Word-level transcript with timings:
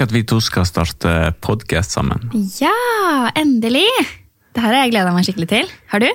Tenk 0.00 0.08
at 0.08 0.14
vi 0.16 0.20
to 0.24 0.38
skal 0.40 0.64
starte 0.64 1.10
podkast 1.44 1.92
sammen. 1.92 2.30
Ja, 2.56 3.28
endelig! 3.36 3.84
Det 4.56 4.62
her 4.64 4.72
har 4.72 4.86
jeg 4.86 4.94
gleda 4.94 5.10
meg 5.12 5.26
skikkelig 5.28 5.48
til. 5.50 5.68
Har 5.92 6.00
du? 6.00 6.06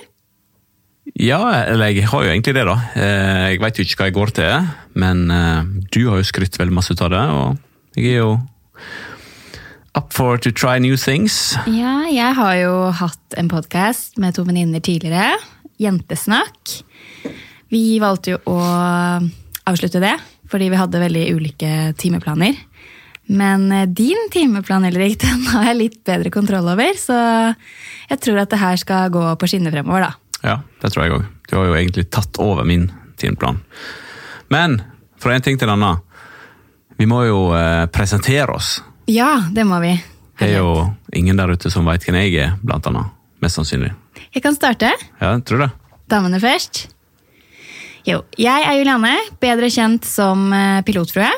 Ja, 1.21 1.37
eller 1.69 1.91
jeg 1.93 2.07
har 2.09 2.25
jo 2.25 2.31
egentlig 2.31 2.55
det, 2.57 2.63
da. 2.65 2.79
Eh, 2.97 3.43
Jeg 3.53 3.61
veit 3.61 3.77
jo 3.77 3.85
ikke 3.85 3.99
hva 3.99 4.07
jeg 4.09 4.15
går 4.17 4.33
til, 4.41 4.71
men 4.97 5.21
eh, 5.29 5.69
du 5.93 5.99
har 6.09 6.17
jo 6.17 6.25
skrytt 6.25 6.57
veldig 6.57 6.73
masse 6.73 6.97
ut 6.97 7.05
av 7.05 7.13
det, 7.13 7.21
og 7.29 8.01
jeg 8.01 8.15
er 8.15 8.23
jo 8.23 8.31
up 10.01 10.09
for 10.17 10.41
to 10.41 10.49
try 10.49 10.79
new 10.81 10.97
things. 10.97 11.53
Ja, 11.69 12.09
jeg 12.09 12.33
har 12.41 12.57
jo 12.63 12.73
hatt 12.89 13.37
en 13.37 13.53
podkast 13.53 14.17
med 14.17 14.33
to 14.33 14.49
venninner 14.49 14.81
tidligere. 14.81 15.35
Jentesnakk. 15.77 16.79
Vi 17.69 17.99
valgte 18.01 18.33
jo 18.33 18.41
å 18.49 18.57
avslutte 19.69 20.01
det, 20.01 20.17
fordi 20.49 20.73
vi 20.73 20.81
hadde 20.81 21.05
veldig 21.05 21.27
ulike 21.37 21.75
timeplaner. 22.01 22.57
Men 23.27 23.71
eh, 23.71 23.87
din 23.87 24.27
timeplan 24.31 24.85
Ulrik, 24.85 25.19
den 25.25 25.45
har 25.53 25.69
jeg 25.71 25.79
litt 25.79 25.99
bedre 26.07 26.31
kontroll 26.33 26.69
over, 26.73 26.97
så 26.99 27.17
jeg 28.09 28.21
tror 28.21 28.43
at 28.43 28.53
det 28.53 28.61
her 28.61 28.81
skal 28.81 29.13
gå 29.13 29.27
på 29.39 29.49
skinner 29.49 29.73
fremover, 29.73 30.09
da. 30.09 30.41
Ja, 30.45 30.57
det 30.81 30.91
tror 30.93 31.05
jeg 31.05 31.15
òg. 31.15 31.29
Du 31.49 31.55
har 31.57 31.69
jo 31.69 31.77
egentlig 31.77 32.09
tatt 32.13 32.37
over 32.41 32.67
min 32.67 32.89
timeplan. 33.17 33.61
Men 34.53 34.81
fra 35.21 35.33
en 35.33 35.45
ting 35.45 35.57
til 35.57 35.69
en 35.69 35.77
annen. 35.77 36.03
Vi 36.99 37.07
må 37.09 37.23
jo 37.27 37.39
eh, 37.57 37.85
presentere 37.91 38.53
oss. 38.55 38.77
Ja, 39.11 39.45
det 39.51 39.65
må 39.67 39.79
vi. 39.83 39.95
Det 40.39 40.51
er 40.51 40.59
jo 40.59 40.89
ingen 41.15 41.37
der 41.39 41.53
ute 41.55 41.71
som 41.71 41.87
veit 41.87 42.03
hvem 42.05 42.17
jeg 42.19 42.35
er, 42.43 42.55
blant 42.63 42.87
annet. 42.89 43.13
Mest 43.43 43.59
sannsynlig. 43.59 43.91
Jeg 44.35 44.43
kan 44.43 44.55
starte. 44.55 44.91
Ja, 45.19 45.33
tror 45.47 45.65
det. 45.65 45.69
Damene 46.11 46.39
først. 46.43 46.85
Jo, 48.05 48.21
jeg 48.37 48.65
er 48.67 48.77
Juliane, 48.77 49.15
bedre 49.41 49.69
kjent 49.73 50.05
som 50.05 50.51
eh, 50.53 50.81
pilotfrue. 50.85 51.31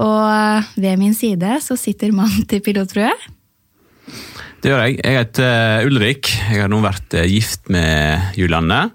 Og 0.00 0.72
ved 0.80 0.96
min 1.00 1.14
side 1.16 1.58
så 1.64 1.76
sitter 1.78 2.14
mannen 2.16 2.46
til 2.48 2.62
pilotfrue. 2.64 3.12
Det 4.60 4.68
gjør 4.68 4.82
jeg. 4.84 4.96
Jeg 5.00 5.16
heter 5.16 5.46
eh, 5.46 5.86
Ulrik. 5.88 6.30
Jeg 6.50 6.64
har 6.64 6.72
nå 6.72 6.80
vært 6.84 7.16
eh, 7.16 7.28
gift 7.30 7.70
med 7.72 8.36
Julianne. 8.36 8.90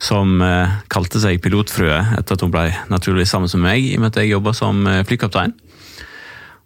Som 0.00 0.40
eh, 0.44 0.78
kalte 0.92 1.20
seg 1.20 1.40
pilotfrue 1.44 1.98
etter 2.16 2.36
at 2.36 2.44
hun 2.44 2.52
ble 2.52 2.70
naturligvis 2.92 3.32
sammen 3.32 3.52
med 3.56 3.64
meg, 3.66 3.84
i 3.84 3.96
og 3.96 4.04
med 4.04 4.12
at 4.12 4.20
jeg 4.22 4.32
jobba 4.32 4.54
som 4.56 4.80
eh, 4.88 5.02
flykaptein. 5.08 5.52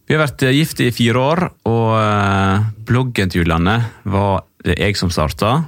Vi 0.06 0.14
har 0.16 0.22
vært 0.24 0.46
eh, 0.46 0.54
gift 0.58 0.82
i 0.82 0.92
fire 0.94 1.22
år, 1.22 1.44
og 1.70 1.90
eh, 1.98 2.70
bloggen 2.86 3.30
til 3.30 3.44
Julianne 3.44 3.76
var 4.10 4.46
det 4.66 4.78
jeg 4.78 4.98
som 4.98 5.10
starta. 5.14 5.60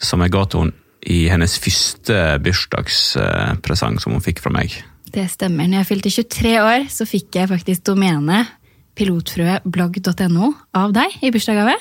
Som 0.00 0.24
jeg 0.24 0.32
ga 0.32 0.44
til 0.48 0.66
henne 0.66 0.80
i 1.04 1.26
hennes 1.28 1.58
første 1.60 2.16
bursdagspresang 2.40 3.98
som 4.00 4.14
hun 4.16 4.24
fikk 4.24 4.40
fra 4.40 4.54
meg. 4.54 4.78
Det 5.14 5.28
stemmer. 5.30 5.68
Når 5.70 5.82
jeg 5.82 5.88
fylte 5.92 6.10
23 6.10 6.54
år, 6.58 6.86
så 6.90 7.06
fikk 7.06 7.38
jeg 7.38 7.50
faktisk 7.50 7.84
domenet 7.86 8.50
pilotfrueblogg.no 8.98 10.48
av 10.78 10.94
deg 10.94 11.14
i 11.22 11.30
bursdagsgave. 11.34 11.74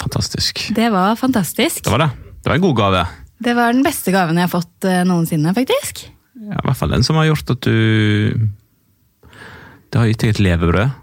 Fantastisk. 0.00 0.66
Det 0.76 0.90
var 0.92 1.16
fantastisk. 1.16 1.84
Det 1.86 1.92
var 1.92 2.04
det. 2.04 2.10
Det 2.42 2.50
var 2.50 2.58
en 2.58 2.66
god 2.66 2.76
gave. 2.76 3.06
Det 3.46 3.54
var 3.56 3.72
den 3.72 3.84
beste 3.84 4.12
gaven 4.14 4.38
jeg 4.38 4.48
har 4.48 4.52
fått 4.52 4.86
eh, 4.88 5.02
noensinne, 5.08 5.52
faktisk. 5.56 6.04
Ja, 6.36 6.60
I 6.60 6.66
hvert 6.68 6.78
fall 6.78 6.92
den 6.92 7.04
som 7.04 7.16
har 7.16 7.30
gjort 7.30 7.50
at 7.56 7.64
du 7.64 8.48
Det 9.88 9.96
har 10.00 10.08
gitt 10.10 10.22
deg 10.24 10.34
et 10.34 10.44
levebrød. 10.44 11.02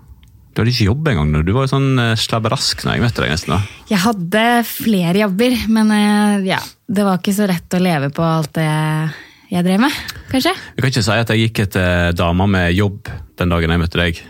Du 0.54 0.62
hadde 0.62 0.70
ikke 0.70 0.86
jobb 0.92 1.08
engang. 1.10 1.32
Du 1.42 1.52
var 1.56 1.66
jo 1.66 1.74
sånn 1.74 1.92
eh, 2.02 2.14
slabberask 2.20 2.86
når 2.86 2.98
jeg 3.00 3.06
møtte 3.08 3.24
deg. 3.26 3.34
nesten 3.34 3.56
da. 3.56 3.62
Jeg 3.90 4.02
hadde 4.06 4.44
flere 4.70 5.24
jobber, 5.26 5.56
men 5.74 5.94
eh, 5.98 6.50
ja, 6.54 6.62
det 6.86 7.06
var 7.08 7.22
ikke 7.22 7.34
så 7.34 7.50
lett 7.50 7.74
å 7.74 7.82
leve 7.82 8.14
på 8.14 8.26
alt 8.26 8.54
det 8.58 8.68
jeg 8.70 9.14
drev 9.62 9.84
med, 9.84 9.98
kanskje. 10.32 10.54
Vi 10.74 10.82
kan 10.82 10.90
ikke 10.90 11.04
si 11.06 11.14
at 11.14 11.30
jeg 11.30 11.44
gikk 11.44 11.60
etter 11.68 12.16
damer 12.18 12.50
med 12.50 12.72
jobb 12.74 13.12
den 13.38 13.54
dagen 13.54 13.74
jeg 13.76 13.82
møtte 13.84 14.00
deg. 14.00 14.22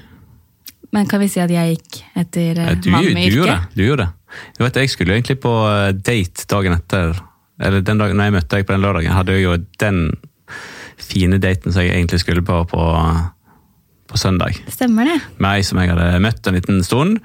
Men 0.93 1.07
kan 1.09 1.21
vi 1.23 1.29
si 1.31 1.39
at 1.41 1.51
jeg 1.53 1.77
gikk 1.77 2.01
etter 2.21 2.59
ja, 2.59 2.73
Du, 2.75 2.91
mann 2.93 3.07
med 3.15 3.31
yrke? 3.31 3.55
Du 3.73 3.85
gjorde 3.85 4.05
det. 4.05 4.11
Du 4.57 4.63
vet, 4.65 4.75
Jeg 4.81 4.89
skulle 4.89 5.15
egentlig 5.15 5.39
på 5.41 5.53
eh, 5.69 5.93
date 5.93 6.45
dagen 6.49 6.75
etter. 6.75 7.15
Eller 7.61 7.85
den 7.85 8.01
dagen 8.01 8.19
jeg 8.19 8.33
møtte 8.35 8.57
deg 8.57 8.67
på 8.67 8.75
den 8.75 8.83
lørdagen, 8.83 9.13
hadde 9.13 9.37
jeg 9.37 9.45
jo 9.45 9.55
den 9.81 10.03
fine 10.99 11.39
daten 11.41 11.73
som 11.73 11.85
jeg 11.85 11.95
egentlig 11.95 12.19
skulle 12.21 12.43
på 12.45 12.63
på, 12.69 12.83
på 14.09 14.19
søndag. 14.19 14.57
Stemmer 14.69 15.07
det. 15.09 15.17
Med 15.37 15.59
ei 15.59 15.65
som 15.65 15.81
jeg 15.81 15.93
hadde 15.93 16.21
møtt 16.23 16.49
en 16.49 16.57
liten 16.57 16.83
stund, 16.85 17.21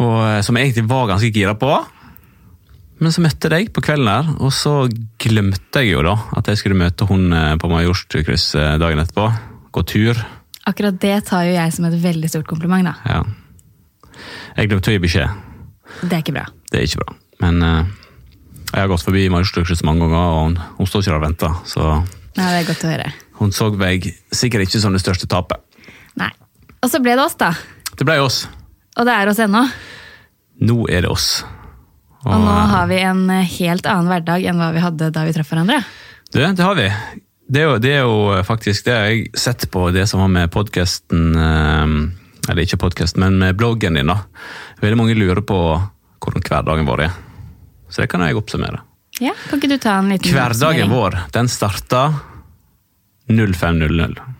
og 0.00 0.16
eh, 0.26 0.40
som 0.44 0.56
jeg 0.56 0.70
egentlig 0.70 0.88
var 0.90 1.10
ganske 1.12 1.32
gira 1.32 1.54
på. 1.56 1.72
Men 3.02 3.10
så 3.10 3.22
møtte 3.24 3.48
jeg 3.48 3.52
deg 3.66 3.70
på 3.74 3.82
kvelden 3.82 4.06
der, 4.06 4.28
og 4.38 4.52
så 4.54 4.72
glemte 5.22 5.82
jeg 5.82 5.96
jo 5.96 6.04
da 6.06 6.14
at 6.38 6.46
jeg 6.46 6.60
skulle 6.60 6.78
møte 6.78 7.06
hun 7.08 7.32
eh, 7.34 7.54
på 7.58 7.70
Majorstukryss 7.70 8.52
eh, 8.54 8.76
dagen 8.78 9.02
etterpå. 9.02 9.24
Gå 9.74 9.82
tur. 9.90 10.20
Akkurat 10.70 11.00
det 11.02 11.16
tar 11.26 11.48
jo 11.48 11.56
jeg 11.56 11.72
som 11.74 11.88
et 11.88 11.96
veldig 11.98 12.30
stort 12.30 12.46
kompliment, 12.46 12.86
da. 12.86 12.94
Ja. 13.08 14.20
Jeg 14.54 14.70
glemte 14.70 14.92
å 14.92 14.94
gi 14.94 15.00
beskjed. 15.02 15.40
Det 16.04 16.14
er 16.14 16.22
ikke 16.22 16.36
bra. 16.36 16.44
Det 16.70 16.78
er 16.78 16.86
ikke 16.86 17.02
bra. 17.02 17.16
Men 17.42 17.58
uh, 17.66 17.80
jeg 18.68 18.84
har 18.84 18.90
gått 18.92 19.06
forbi 19.08 19.24
Majorstukryss 19.32 19.82
mange 19.88 20.06
ganger, 20.06 20.36
og 20.36 20.44
hun, 20.44 20.54
hun 20.78 20.90
står 20.90 21.02
ikke 21.02 21.10
der 21.10 21.18
og 21.18 21.24
venter. 21.26 21.56
Så 21.68 21.88
Nei, 22.38 22.46
det 22.46 22.60
er 22.60 22.68
godt 22.68 22.84
å 22.86 22.92
høre. 22.92 23.08
hun 23.40 23.56
så 23.56 23.66
meg 23.80 24.06
sikkert 24.30 24.68
ikke 24.68 24.82
som 24.84 24.94
det 24.94 25.02
største 25.02 25.26
tapet. 25.26 25.58
Nei. 26.20 26.30
Og 26.78 26.92
så 26.92 27.02
ble 27.02 27.16
det 27.18 27.26
oss, 27.26 27.34
da. 27.40 27.50
Det 27.98 28.06
ble 28.06 28.20
oss. 28.22 28.44
Og 28.94 29.08
det 29.08 29.16
er 29.18 29.32
oss 29.32 29.42
ennå. 29.42 29.64
Nå 30.62 30.78
er 30.92 31.02
det 31.02 31.10
oss. 31.10 31.42
Og 32.22 32.38
nå 32.38 32.54
har 32.70 32.86
vi 32.90 33.00
en 33.02 33.24
eh, 33.34 33.48
helt 33.58 33.86
annen 33.90 34.10
hverdag 34.12 34.44
enn 34.46 34.60
hva 34.62 34.70
vi 34.74 34.82
hadde 34.84 35.10
da 35.14 35.24
vi 35.26 35.34
traff 35.34 35.50
hverandre. 35.50 35.80
Det, 36.32 36.44
det 36.56 36.64
har 36.64 36.76
vi. 36.78 36.86
Det 37.52 37.60
er, 37.60 37.66
jo, 37.66 37.78
det 37.82 37.90
er 37.92 38.04
jo 38.06 38.44
faktisk 38.46 38.86
det 38.86 38.94
har 38.94 39.08
jeg 39.10 39.24
sett 39.36 39.66
på 39.74 39.88
det 39.92 40.06
som 40.08 40.22
var 40.22 40.30
med 40.32 40.52
podkasten 40.54 41.34
Eller 42.48 42.62
ikke 42.62 42.78
podkasten, 42.80 43.20
men 43.20 43.36
med 43.42 43.58
bloggen 43.58 43.98
din. 43.98 44.08
da. 44.08 44.22
Veldig 44.80 44.96
mange 44.98 45.18
lurer 45.18 45.42
på 45.44 45.58
hvordan 46.22 46.46
hverdagen 46.46 46.88
vår 46.88 47.04
er. 47.08 47.12
Så 47.90 48.00
det 48.02 48.08
kan 48.08 48.24
jeg 48.24 48.38
oppsummere. 48.38 48.80
Ja, 49.20 49.34
Kan 49.50 49.60
ikke 49.60 49.74
du 49.74 49.78
ta 49.82 49.98
en 50.00 50.08
liten 50.08 50.32
Hverdagen 50.32 50.88
vår 50.90 51.18
den 51.34 51.50
starta 51.52 52.06
05.00. 53.28 54.31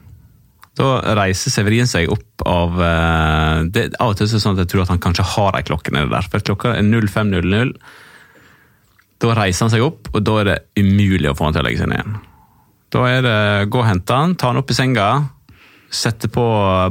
Da 0.79 0.87
reiser 1.19 1.53
Severin 1.53 1.89
seg 1.91 2.09
opp 2.13 2.45
av 2.49 2.79
eh, 2.81 3.59
det, 3.75 3.83
Av 4.01 4.15
og 4.15 4.17
til 4.17 4.25
er 4.25 4.33
det 4.33 4.41
sånn 4.41 4.57
at 4.57 4.63
jeg 4.65 4.71
tror 4.73 4.87
at 4.87 4.93
han 4.95 5.03
kanskje 5.05 5.27
har 5.35 5.59
ei 5.59 5.65
klokke 5.69 5.93
nede 5.93 6.09
der. 6.15 6.29
For 6.33 6.45
klokka 6.45 6.73
er 6.79 6.87
05.00. 6.87 7.75
Da 9.23 9.35
reiser 9.39 9.67
han 9.67 9.73
seg 9.75 9.85
opp, 9.85 10.09
og 10.17 10.25
da 10.27 10.39
er 10.41 10.49
det 10.49 10.59
umulig 10.81 11.29
å 11.31 11.35
få 11.39 11.47
han 11.47 11.55
til 11.55 11.63
å 11.63 11.67
legge 11.69 11.83
seg 11.83 11.93
ned 11.93 12.01
igjen. 12.01 12.17
Da 12.93 13.03
er 13.09 13.21
det 13.25 13.37
gå 13.73 13.81
og 13.81 13.87
hente 13.89 14.17
han, 14.17 14.33
ta 14.37 14.51
han 14.51 14.59
opp 14.61 14.73
i 14.73 14.77
senga, 14.77 15.11
sette 15.93 16.29
på 16.33 16.43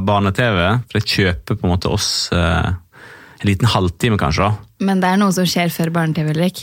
barne-TV. 0.06 0.60
For 0.88 0.98
det 0.98 1.10
kjøper 1.10 1.58
på 1.58 1.66
en 1.68 1.74
måte 1.74 1.90
oss 1.92 2.08
eh, 2.34 2.70
en 3.42 3.50
liten 3.50 3.68
halvtime, 3.70 4.18
kanskje. 4.18 4.46
da. 4.48 4.86
Men 4.86 5.02
det 5.02 5.10
er 5.12 5.20
noe 5.20 5.34
som 5.34 5.46
skjer 5.46 5.70
før 5.74 5.92
barne-TV, 5.94 6.32
Ulrik. 6.36 6.62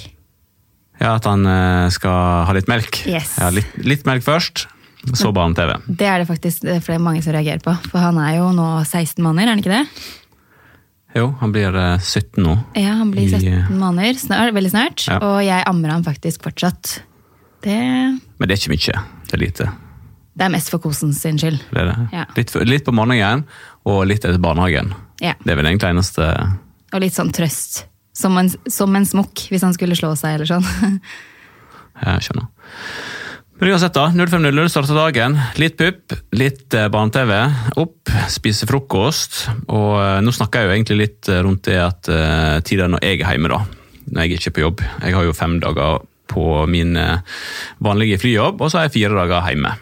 Ja, 1.00 1.13
At 1.19 1.28
han 1.29 1.46
eh, 1.47 1.85
skal 1.96 2.47
ha 2.47 2.56
litt 2.56 2.72
melk. 2.72 3.03
Yes. 3.08 3.35
Ja, 3.40 3.52
litt, 3.56 3.69
litt 3.84 4.08
melk 4.08 4.25
først, 4.25 4.66
så 5.15 5.31
barne-TV. 5.35 5.75
Det 5.87 6.07
er 6.07 6.21
det 6.21 6.27
faktisk 6.29 6.63
det 6.65 6.77
er 6.83 6.99
mange 7.03 7.21
som 7.23 7.33
reagerer 7.33 7.61
på. 7.63 7.73
For 7.89 8.01
han 8.03 8.17
er 8.21 8.37
jo 8.39 8.49
nå 8.55 8.67
16 8.83 9.23
måneder, 9.23 9.47
er 9.47 9.53
han 9.55 9.61
ikke 9.63 9.75
det? 9.77 10.07
Jo, 11.17 11.29
han 11.39 11.53
blir 11.55 11.73
eh, 11.73 11.99
17 11.99 12.43
nå. 12.45 12.55
Ja, 12.77 12.97
han 12.99 13.11
blir 13.13 13.25
I, 13.25 13.39
17 13.39 13.79
måneder, 13.79 14.17
snart, 14.21 14.53
veldig 14.53 14.71
snart. 14.73 15.05
Ja. 15.09 15.17
Og 15.25 15.39
jeg 15.45 15.63
ammer 15.65 15.95
han 15.95 16.05
faktisk 16.05 16.43
fortsatt. 16.45 16.99
Det, 17.65 17.75
Men 17.79 18.47
det 18.47 18.55
er 18.55 18.59
ikke 18.61 18.75
mye. 18.75 19.05
Det 19.29 19.37
er 19.37 19.41
lite. 19.41 19.69
det 20.39 20.45
er 20.45 20.51
mest 20.53 20.69
for 20.71 20.79
kosen 20.83 21.11
sin 21.13 21.39
skyld. 21.41 21.57
Det 21.73 21.85
det. 21.90 21.95
Ja. 22.13 22.25
Litt, 22.37 22.53
litt 22.69 22.85
på 22.85 22.93
morgenen 22.95 23.43
og 23.90 24.03
litt 24.07 24.23
etter 24.23 24.40
barnehagen. 24.40 24.93
Ja. 25.19 25.34
Det 25.43 25.52
er 25.52 25.59
vel 25.59 25.67
egentlig 25.67 25.90
eneste 25.91 26.28
Og 26.93 27.02
litt 27.03 27.17
sånn 27.17 27.34
trøst. 27.35 27.85
Som 28.16 28.37
en, 28.40 28.49
som 28.72 28.95
en 28.95 29.05
smokk, 29.07 29.47
hvis 29.52 29.63
han 29.63 29.73
skulle 29.75 29.95
slå 29.97 30.13
seg 30.19 30.37
eller 30.37 30.47
sånn. 30.49 30.99
Jeg 32.05 32.23
skjønner. 32.29 32.47
Men 33.59 33.73
uansett, 33.73 33.91
da. 33.94 34.06
05.00 34.16 34.70
starter 34.72 34.96
dagen. 34.96 35.34
Litt 35.59 35.76
pupp, 35.76 36.14
litt 36.32 36.76
eh, 36.79 36.85
barne-TV. 36.88 37.34
Opp, 37.82 38.11
spise 38.32 38.64
frokost. 38.70 39.41
Og 39.67 39.97
eh, 40.00 40.20
nå 40.23 40.32
snakker 40.32 40.64
jeg 40.64 40.70
jo 40.70 40.76
egentlig 40.78 40.97
litt 41.02 41.28
eh, 41.28 41.41
rundt 41.44 41.67
det 41.67 41.76
at 41.84 42.08
uh, 42.08 42.61
tida 42.64 42.88
når 42.88 43.03
jeg 43.03 43.20
er 43.20 43.35
hjemme, 43.35 43.52
da. 43.52 43.59
Når 44.08 44.23
jeg 44.23 44.38
ikke 44.38 44.47
er 44.53 44.56
på 44.56 44.64
jobb. 44.64 44.85
Jeg 45.03 45.17
har 45.17 45.28
jo 45.28 45.35
fem 45.35 45.58
dager 45.59 46.08
på 46.29 46.46
min 46.70 46.96
vanlige 47.82 48.20
flyjobb, 48.22 48.61
og 48.61 48.70
så 48.70 48.79
har 48.79 48.88
jeg 48.88 48.96
fire 48.96 49.17
dager 49.17 49.47
hjemme. 49.50 49.73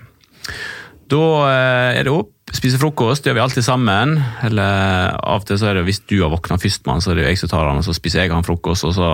Da 1.12 1.24
er 1.52 2.08
det 2.08 2.14
opp, 2.14 2.32
spise 2.56 2.80
frokost, 2.80 3.24
det 3.24 3.30
gjør 3.30 3.38
vi 3.38 3.44
alltid 3.44 3.68
sammen. 3.68 4.16
Eller 4.48 5.12
av 5.20 5.44
og 5.44 5.50
til 5.50 5.60
så 5.60 5.70
er 5.70 5.78
det 5.78 5.90
hvis 5.90 6.02
du 6.08 6.22
har 6.24 6.32
våkna 6.32 6.58
først, 6.60 6.88
så 6.88 7.12
er 7.12 7.20
det 7.20 7.28
jo 7.28 7.34
jeg 7.34 7.42
som 7.44 7.52
tar 7.52 7.68
han, 7.68 7.84
og 7.84 7.86
så 7.86 7.96
spiser 7.96 8.24
jeg 8.24 8.34
han 8.34 8.48
frokost, 8.48 8.88
og 8.88 8.96
så 8.96 9.12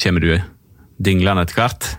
kommer 0.00 0.24
du 0.24 0.32
dinglende 1.04 1.44
etter 1.44 1.60
hvert. 1.60 1.92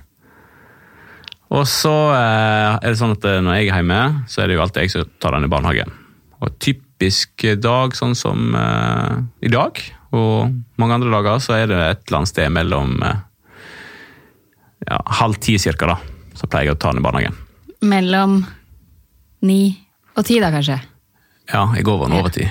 Og 1.53 1.67
så 1.69 1.93
eh, 2.15 2.71
er 2.79 2.87
det 2.87 2.97
sånn 2.97 3.13
at 3.13 3.25
eh, 3.29 3.41
når 3.43 3.59
jeg 3.59 3.69
er 3.69 3.79
hjemme, 3.81 4.01
så 4.31 4.41
er 4.41 4.49
det 4.49 4.57
jo 4.57 4.63
alltid 4.63 4.85
jeg 4.85 4.93
som 4.95 5.13
tar 5.21 5.35
den 5.37 5.45
i 5.45 5.51
barnehagen. 5.51 5.93
Og 6.41 6.57
typisk 6.61 7.45
dag 7.61 7.93
sånn 7.97 8.15
som 8.17 8.55
eh, 8.57 9.13
i 9.45 9.51
dag, 9.53 9.81
og 10.15 10.55
mange 10.81 10.97
andre 10.97 11.13
dager, 11.13 11.39
så 11.43 11.57
er 11.59 11.69
det 11.69 11.79
et 11.83 12.03
eller 12.07 12.21
annet 12.21 12.31
sted 12.31 12.51
mellom 12.55 12.97
ja, 14.85 14.99
halv 15.19 15.39
ti 15.43 15.57
cirka, 15.61 15.89
da. 15.91 15.97
Så 16.35 16.47
pleier 16.49 16.71
jeg 16.71 16.77
å 16.77 16.81
ta 16.81 16.93
den 16.93 17.01
i 17.01 17.05
barnehagen. 17.05 17.37
Mellom 17.85 18.39
ni 19.45 19.61
og 20.15 20.23
ti, 20.25 20.39
da 20.41 20.49
kanskje. 20.53 20.79
Ja, 21.51 21.67
jeg 21.75 21.85
går 21.85 21.99
over 21.99 22.09
en 22.09 22.17
overtid. 22.21 22.49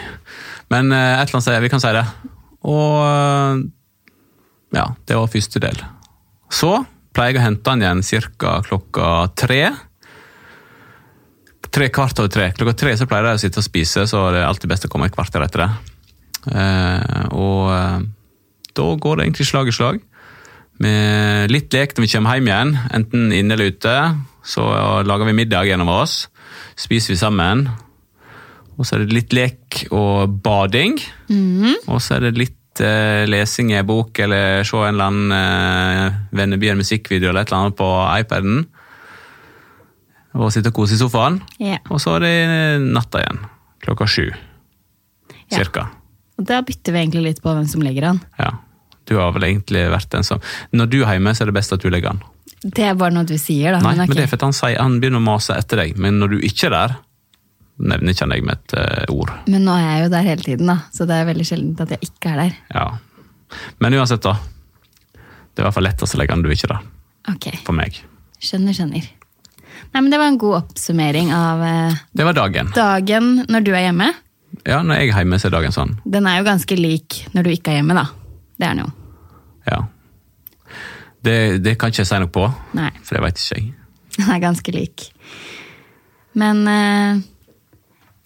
Men 0.71 0.93
eh, 0.93 1.17
et 1.19 1.25
eller 1.27 1.41
annet 1.41 1.49
sted, 1.49 1.63
vi 1.65 1.73
kan 1.73 1.83
si 1.83 1.95
det. 1.97 2.05
Og 2.65 3.65
ja, 4.75 4.87
det 5.07 5.19
var 5.19 5.31
første 5.31 5.61
del. 5.63 5.83
Så 6.53 6.73
pleier 7.15 7.35
jeg 7.35 7.41
å 7.41 7.47
hente 7.47 7.71
han 7.73 7.83
igjen 7.85 8.03
ca. 8.39 8.59
klokka 8.67 9.11
tre. 9.39 9.63
Tre 11.75 11.89
kvart 11.91 12.21
over 12.23 12.31
tre. 12.31 12.51
Klokka 12.57 12.77
tre 12.85 12.95
så 12.99 13.09
pleier 13.11 13.33
jeg 13.33 13.41
å 13.41 13.45
sitte 13.45 13.63
og 13.63 13.67
spise, 13.67 14.07
så 14.11 14.27
det 14.35 14.43
er 14.43 14.49
alltid 14.49 14.71
best 14.71 14.87
å 14.87 14.91
komme 14.93 15.09
et 15.11 15.15
kvarter 15.15 15.45
etter 15.47 15.65
det. 15.65 15.71
Eh, 16.53 17.25
og 17.35 17.71
eh, 17.75 18.03
da 18.77 18.89
går 19.01 19.17
det 19.17 19.29
egentlig 19.29 19.49
slag 19.49 19.71
i 19.71 19.75
slag. 19.75 20.03
Med 20.83 21.53
litt 21.55 21.75
lek 21.75 21.95
når 21.95 22.07
vi 22.07 22.11
kommer 22.11 22.39
hjem 22.39 22.51
igjen, 22.51 22.77
enten 22.99 23.35
inne 23.35 23.57
eller 23.57 23.71
ute. 23.75 23.95
Så 24.45 24.65
lager 25.07 25.31
vi 25.31 25.39
middag 25.39 25.71
gjennom 25.71 25.93
oss. 25.93 26.25
Spiser 26.77 27.15
vi 27.15 27.21
sammen. 27.21 27.69
Og 28.75 28.83
så 28.87 28.97
er 28.97 29.05
det 29.05 29.15
litt 29.15 29.35
lek 29.37 29.85
og 29.95 30.35
bading. 30.43 30.99
Og 31.87 32.03
så 32.03 32.19
er 32.19 32.27
det 32.27 32.39
litt 32.41 32.59
lesing 32.81 33.73
i 33.73 33.79
en 33.79 33.87
bok 33.87 34.19
eller 34.25 34.65
se 34.67 34.77
en 34.81 34.95
eller 34.95 35.11
annen 35.11 35.35
eh, 35.37 36.17
Vennebyen 36.35 36.81
musikkvideo 36.81 37.31
eller 37.31 37.45
et 37.45 37.53
eller 37.53 37.61
annet 37.61 37.79
på 37.79 37.91
iPaden. 38.21 38.65
Og 40.35 40.51
sitte 40.51 40.73
og 40.73 40.81
kose 40.81 40.97
i 40.97 40.99
sofaen. 40.99 41.39
Yeah. 41.61 41.79
Og 41.95 42.03
så 42.03 42.17
er 42.17 42.25
det 42.27 42.37
natta 42.89 43.23
igjen. 43.23 43.45
Klokka 43.85 44.09
sju. 44.11 44.27
Ja. 44.33 45.61
Cirka. 45.61 45.89
Og 46.41 46.47
da 46.49 46.61
bytter 46.67 46.95
vi 46.95 47.03
egentlig 47.05 47.27
litt 47.29 47.43
på 47.45 47.53
hvem 47.55 47.67
som 47.71 47.85
legger 47.85 48.11
an. 48.11 48.23
Ja. 48.41 48.57
Du 49.09 49.19
har 49.21 49.35
vel 49.37 49.47
egentlig 49.51 49.85
vært 49.93 50.09
den 50.15 50.25
som 50.25 50.41
Når 50.73 50.87
du 50.91 51.03
er 51.03 51.19
hjemme, 51.19 51.35
så 51.37 51.45
er 51.45 51.53
det 51.53 51.59
best 51.59 51.75
at 51.77 51.83
du 51.85 51.91
legger 51.93 52.15
an. 52.15 52.23
Det 52.65 52.87
er 52.89 52.95
bare 52.97 53.13
noe 53.13 53.29
du 53.29 53.37
sier, 53.37 53.75
da. 53.75 53.83
Nei, 53.85 53.93
men 53.93 54.07
okay. 54.07 54.09
men 54.09 54.17
det 54.17 54.25
er 54.25 54.31
fordi 54.33 54.49
han, 54.49 54.57
sier, 54.57 54.79
han 54.81 54.97
begynner 55.03 55.21
å 55.21 55.27
mase 55.27 55.57
etter 55.61 55.83
deg, 55.83 55.99
men 56.01 56.17
når 56.23 56.33
du 56.33 56.47
ikke 56.49 56.71
er 56.71 56.75
der, 56.75 56.95
nevner 57.79 58.13
ikke 58.15 58.23
han 58.27 58.35
deg 58.35 58.45
med 58.47 58.55
et 58.61 58.75
eh, 58.79 59.05
ord. 59.15 59.33
Men 59.51 59.65
nå 59.67 59.75
er 59.75 59.85
jeg 59.89 60.05
jo 60.05 60.11
der 60.15 60.27
hele 60.29 60.43
tiden, 60.47 60.67
da. 60.71 60.77
Så 60.95 61.07
det 61.11 61.17
er 61.19 61.27
veldig 61.31 61.47
sjeldent 61.49 61.81
at 61.83 61.95
jeg 61.97 62.07
ikke 62.11 62.31
er 62.35 62.41
der. 62.45 62.57
Ja. 62.75 62.87
Men 63.83 63.97
uansett, 63.99 64.23
da. 64.23 64.37
Det 65.15 65.61
er 65.61 65.65
i 65.65 65.67
hvert 65.69 65.75
fall 65.77 65.87
lettest 65.89 66.15
å 66.17 66.19
legge 66.21 66.35
an 66.37 66.43
du 66.45 66.51
ikke 66.55 66.69
er 66.69 66.75
der. 66.77 66.89
Ok, 67.35 67.49
For 67.67 67.73
meg. 67.77 67.99
skjønner, 68.43 68.75
skjønner. 68.77 69.07
Nei, 69.95 70.01
men 70.03 70.11
Det 70.11 70.19
var 70.21 70.29
en 70.31 70.39
god 70.39 70.57
oppsummering 70.63 71.31
av 71.35 71.63
eh, 71.67 71.95
Det 72.15 72.25
var 72.27 72.35
dagen. 72.37 72.71
dagen 72.75 73.29
når 73.49 73.65
du 73.67 73.73
er 73.75 73.85
hjemme. 73.89 74.11
Ja, 74.67 74.81
når 74.87 75.01
jeg 75.01 75.11
er 75.11 75.19
hjemme, 75.25 75.39
så 75.43 75.49
er 75.51 75.55
dagen 75.57 75.75
sånn. 75.75 75.97
Den 76.07 76.27
er 76.31 76.39
jo 76.39 76.47
ganske 76.47 76.77
lik 76.79 77.25
når 77.35 77.43
du 77.47 77.51
ikke 77.57 77.73
er 77.75 77.81
hjemme, 77.81 77.95
da. 77.99 78.07
Det 78.59 78.67
er 78.69 78.75
den 78.77 78.85
jo. 78.85 78.91
Ja. 79.67 79.81
Det, 81.25 81.37
det 81.65 81.75
kan 81.81 81.91
ikke 81.91 82.03
jeg 82.05 82.11
si 82.11 82.19
noe 82.21 82.31
på, 82.31 82.45
Nei, 82.77 82.91
for 83.03 83.17
det 83.17 83.23
vet 83.25 83.41
ikke 83.41 83.57
jeg. 83.59 83.71
den 84.19 84.31
er 84.35 84.43
ganske 84.43 84.75
lik. 84.77 85.07
Men 86.39 86.61
eh, 86.69 87.23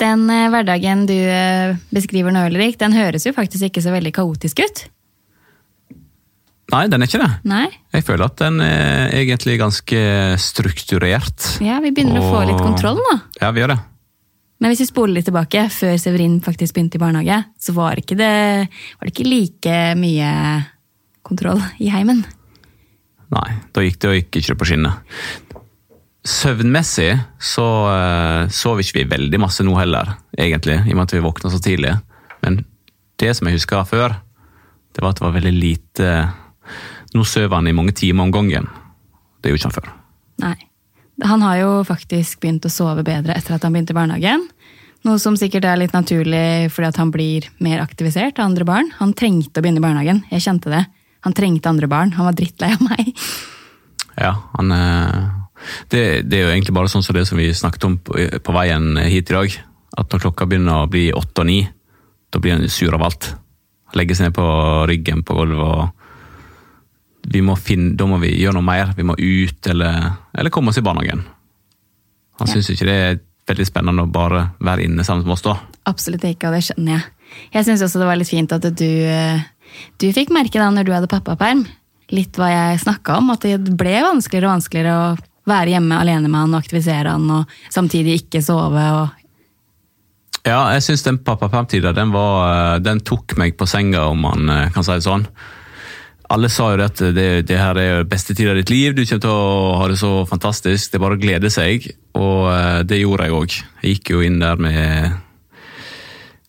den 0.03 0.29
eh, 0.31 0.47
hverdagen 0.53 1.05
du 1.09 1.17
eh, 1.17 1.75
beskriver 1.95 2.35
nå, 2.35 2.47
Ulrik, 2.51 2.79
den 2.81 2.95
høres 2.97 3.27
jo 3.27 3.35
faktisk 3.37 3.69
ikke 3.69 3.85
så 3.85 3.95
veldig 3.95 4.15
kaotisk 4.17 4.63
ut. 4.65 4.87
Nei, 6.69 6.83
den 6.93 7.01
er 7.01 7.09
ikke 7.09 7.23
det. 7.23 7.31
Nei? 7.49 7.67
Jeg 7.97 8.05
føler 8.05 8.27
at 8.29 8.41
den 8.43 8.61
er 8.61 9.15
egentlig 9.17 9.57
ganske 9.61 10.01
strukturert. 10.43 11.55
Ja, 11.65 11.79
vi 11.81 11.95
begynner 11.97 12.21
å 12.21 12.29
få 12.29 12.43
litt 12.45 12.61
kontroll 12.61 13.01
nå. 13.01 13.15
Ja, 13.41 13.55
vi 13.57 13.65
gjør 13.65 13.73
det. 13.73 13.79
Men 14.59 14.73
hvis 14.73 14.83
vi 14.83 14.89
spoler 14.91 15.17
litt 15.17 15.29
tilbake, 15.31 15.69
før 15.73 15.95
Severin 16.03 16.41
faktisk 16.45 16.77
begynte 16.77 16.99
i 16.99 17.03
barnehage, 17.03 17.39
så 17.63 17.73
var, 17.77 17.97
ikke 18.01 18.19
det, 18.19 18.33
var 18.99 19.09
det 19.09 19.15
ikke 19.15 19.29
like 19.31 19.77
mye 19.97 20.33
kontroll 21.25 21.63
i 21.81 21.89
heimen. 21.95 22.25
Nei, 23.29 23.49
da 23.77 23.85
gikk 23.85 23.99
det, 24.03 24.13
gikk 24.23 24.41
ikke 24.41 24.59
på 24.61 24.71
skinner. 24.71 25.01
Søvnmessig 26.29 27.13
så 27.41 27.67
uh, 27.89 28.51
sov 28.53 28.83
ikke 28.83 28.99
vi 28.99 29.11
veldig 29.15 29.41
masse 29.41 29.65
nå 29.65 29.73
heller, 29.79 30.17
egentlig, 30.37 30.77
i 30.85 30.93
og 30.93 30.99
med 30.99 31.07
at 31.07 31.15
vi 31.17 31.25
våkna 31.25 31.53
så 31.53 31.61
tidlig. 31.63 31.95
Men 32.45 32.61
det 33.21 33.33
som 33.37 33.49
jeg 33.49 33.57
husker 33.57 33.87
før, 33.89 34.19
det 34.93 35.05
var 35.05 35.15
at 35.15 35.21
det 35.21 35.27
var 35.27 35.39
veldig 35.39 35.55
lite 35.57 36.13
Nå 37.17 37.23
sover 37.25 37.55
han 37.57 37.69
i 37.71 37.73
mange 37.73 37.95
timer 37.97 38.27
om 38.27 38.33
gangen. 38.35 38.67
Det 39.41 39.49
gjorde 39.49 39.61
ikke 39.63 39.69
han 39.71 39.77
før. 39.79 39.87
Nei. 40.45 40.57
Han 41.25 41.41
har 41.41 41.57
jo 41.63 41.71
faktisk 41.89 42.43
begynt 42.43 42.67
å 42.69 42.71
sove 42.71 43.01
bedre 43.07 43.33
etter 43.33 43.57
at 43.57 43.65
han 43.65 43.73
begynte 43.73 43.95
i 43.95 43.97
barnehagen. 43.97 44.45
Noe 45.09 45.17
som 45.23 45.39
sikkert 45.41 45.65
er 45.65 45.81
litt 45.81 45.95
naturlig 45.97 46.69
fordi 46.75 46.91
at 46.91 47.01
han 47.01 47.15
blir 47.15 47.49
mer 47.65 47.81
aktivisert 47.81 48.37
av 48.37 48.51
andre 48.51 48.67
barn. 48.69 48.93
Han 48.99 49.17
trengte 49.17 49.63
å 49.63 49.65
begynne 49.65 49.81
i 49.81 49.87
barnehagen. 49.87 50.21
Jeg 50.29 50.45
kjente 50.45 50.75
det. 50.75 50.85
Han 51.25 51.35
trengte 51.39 51.73
andre 51.73 51.89
barn. 51.91 52.13
Han 52.19 52.29
var 52.29 52.37
drittlei 52.37 52.75
av 52.77 52.85
meg. 52.85 53.15
Ja, 54.19 54.35
han 54.59 54.75
eh, 54.75 55.38
det, 55.91 56.03
det 56.29 56.39
er 56.39 56.45
jo 56.47 56.53
egentlig 56.55 56.75
bare 56.77 56.91
sånn 56.93 57.03
som 57.05 57.17
det 57.17 57.27
som 57.29 57.39
vi 57.41 57.49
snakket 57.55 57.85
om 57.89 57.97
på, 57.99 58.15
på 58.45 58.55
veien 58.57 58.97
hit 59.09 59.31
i 59.31 59.37
dag. 59.37 59.57
At 59.99 60.13
når 60.13 60.23
klokka 60.27 60.47
begynner 60.47 60.85
å 60.85 60.91
bli 60.91 61.09
åtte 61.17 61.43
og 61.43 61.49
ni, 61.51 61.61
da 62.31 62.39
blir 62.43 62.57
han 62.59 62.69
sur 62.71 62.95
av 62.95 63.03
alt. 63.09 63.31
Legge 63.97 64.15
seg 64.19 64.29
ned 64.29 64.37
på 64.37 64.45
ryggen 64.91 65.23
på 65.25 65.37
gulvet 65.39 65.65
og 65.65 65.89
vi 67.29 67.41
må 67.45 67.57
finne, 67.61 67.97
Da 67.99 68.07
må 68.09 68.17
vi 68.23 68.31
gjøre 68.41 68.57
noe 68.57 68.65
mer. 68.65 68.93
Vi 68.97 69.05
må 69.05 69.13
ut, 69.19 69.67
eller, 69.69 70.13
eller 70.33 70.53
komme 70.55 70.71
oss 70.73 70.79
i 70.81 70.85
barnehagen. 70.87 71.25
Han 72.39 72.47
Ja. 72.49 72.53
syns 72.55 72.71
ikke 72.73 72.87
det 72.87 72.95
er 72.95 73.19
veldig 73.51 73.67
spennende 73.67 74.05
å 74.07 74.13
bare 74.13 74.51
være 74.61 74.85
inne 74.87 75.05
sammen 75.05 75.25
med 75.27 75.35
oss 75.35 75.43
da. 75.45 75.57
Absolutt 75.91 76.25
ikke, 76.25 76.49
og 76.49 76.55
det 76.57 76.63
skjønner 76.69 76.95
jeg. 76.95 77.05
Jeg 77.53 77.65
syns 77.67 77.83
også 77.85 77.99
det 78.01 78.07
var 78.09 78.17
litt 78.17 78.31
fint 78.31 78.53
at 78.53 78.63
du, 78.63 78.89
du 80.01 80.07
fikk 80.15 80.31
merke 80.33 80.61
da 80.61 80.71
når 80.73 80.87
du 80.87 80.93
hadde 80.95 81.11
pappaperm, 81.11 81.67
litt 82.15 82.39
hva 82.39 82.49
jeg 82.49 82.81
snakka 82.87 83.19
om. 83.19 83.31
At 83.35 83.45
det 83.45 83.59
ble 83.77 83.99
vanskeligere 84.07 84.49
og 84.49 84.55
vanskeligere 84.57 84.95
å 84.97 85.17
være 85.49 85.75
hjemme 85.77 86.01
alene 86.01 86.29
med 86.29 86.45
han 86.45 86.57
og 86.57 86.63
aktivisere 86.63 87.15
han, 87.17 87.29
og 87.33 87.73
samtidig 87.73 88.21
ikke 88.23 88.43
sove. 88.45 88.85
og 89.03 90.47
Ja, 90.49 90.63
jeg 90.77 90.85
syns 90.87 91.05
den 91.07 91.21
pappapermtida, 91.25 91.93
den, 91.97 92.13
var, 92.15 92.79
den 92.85 93.01
tok 93.01 93.37
meg 93.41 93.57
på 93.59 93.69
senga, 93.69 94.07
om 94.13 94.27
man 94.27 94.53
eh, 94.53 94.69
kan 94.75 94.87
si 94.87 94.97
det 94.97 95.07
sånn. 95.07 95.27
Alle 96.29 96.51
sa 96.53 96.67
jo 96.75 96.85
at 96.85 97.01
det, 97.17 97.29
det 97.49 97.57
her 97.57 97.79
er 97.81 98.05
beste 98.09 98.35
tida 98.37 98.53
i 98.53 98.61
ditt 98.61 98.73
liv, 98.73 98.93
du 98.93 99.01
kommer 99.07 99.25
til 99.25 99.33
å 99.33 99.77
ha 99.81 99.87
det 99.89 99.97
så 99.97 100.13
fantastisk. 100.29 100.91
Det 100.91 100.99
er 100.99 101.05
bare 101.07 101.17
å 101.17 101.23
glede 101.23 101.51
seg, 101.53 101.89
og 102.21 102.51
eh, 102.53 102.81
det 102.89 103.01
gjorde 103.01 103.29
jeg 103.29 103.39
òg. 103.39 103.59
Jeg 103.83 103.97
gikk 103.97 104.13
jo 104.13 104.23
inn 104.27 104.41
der 104.43 104.61
med 104.61 105.17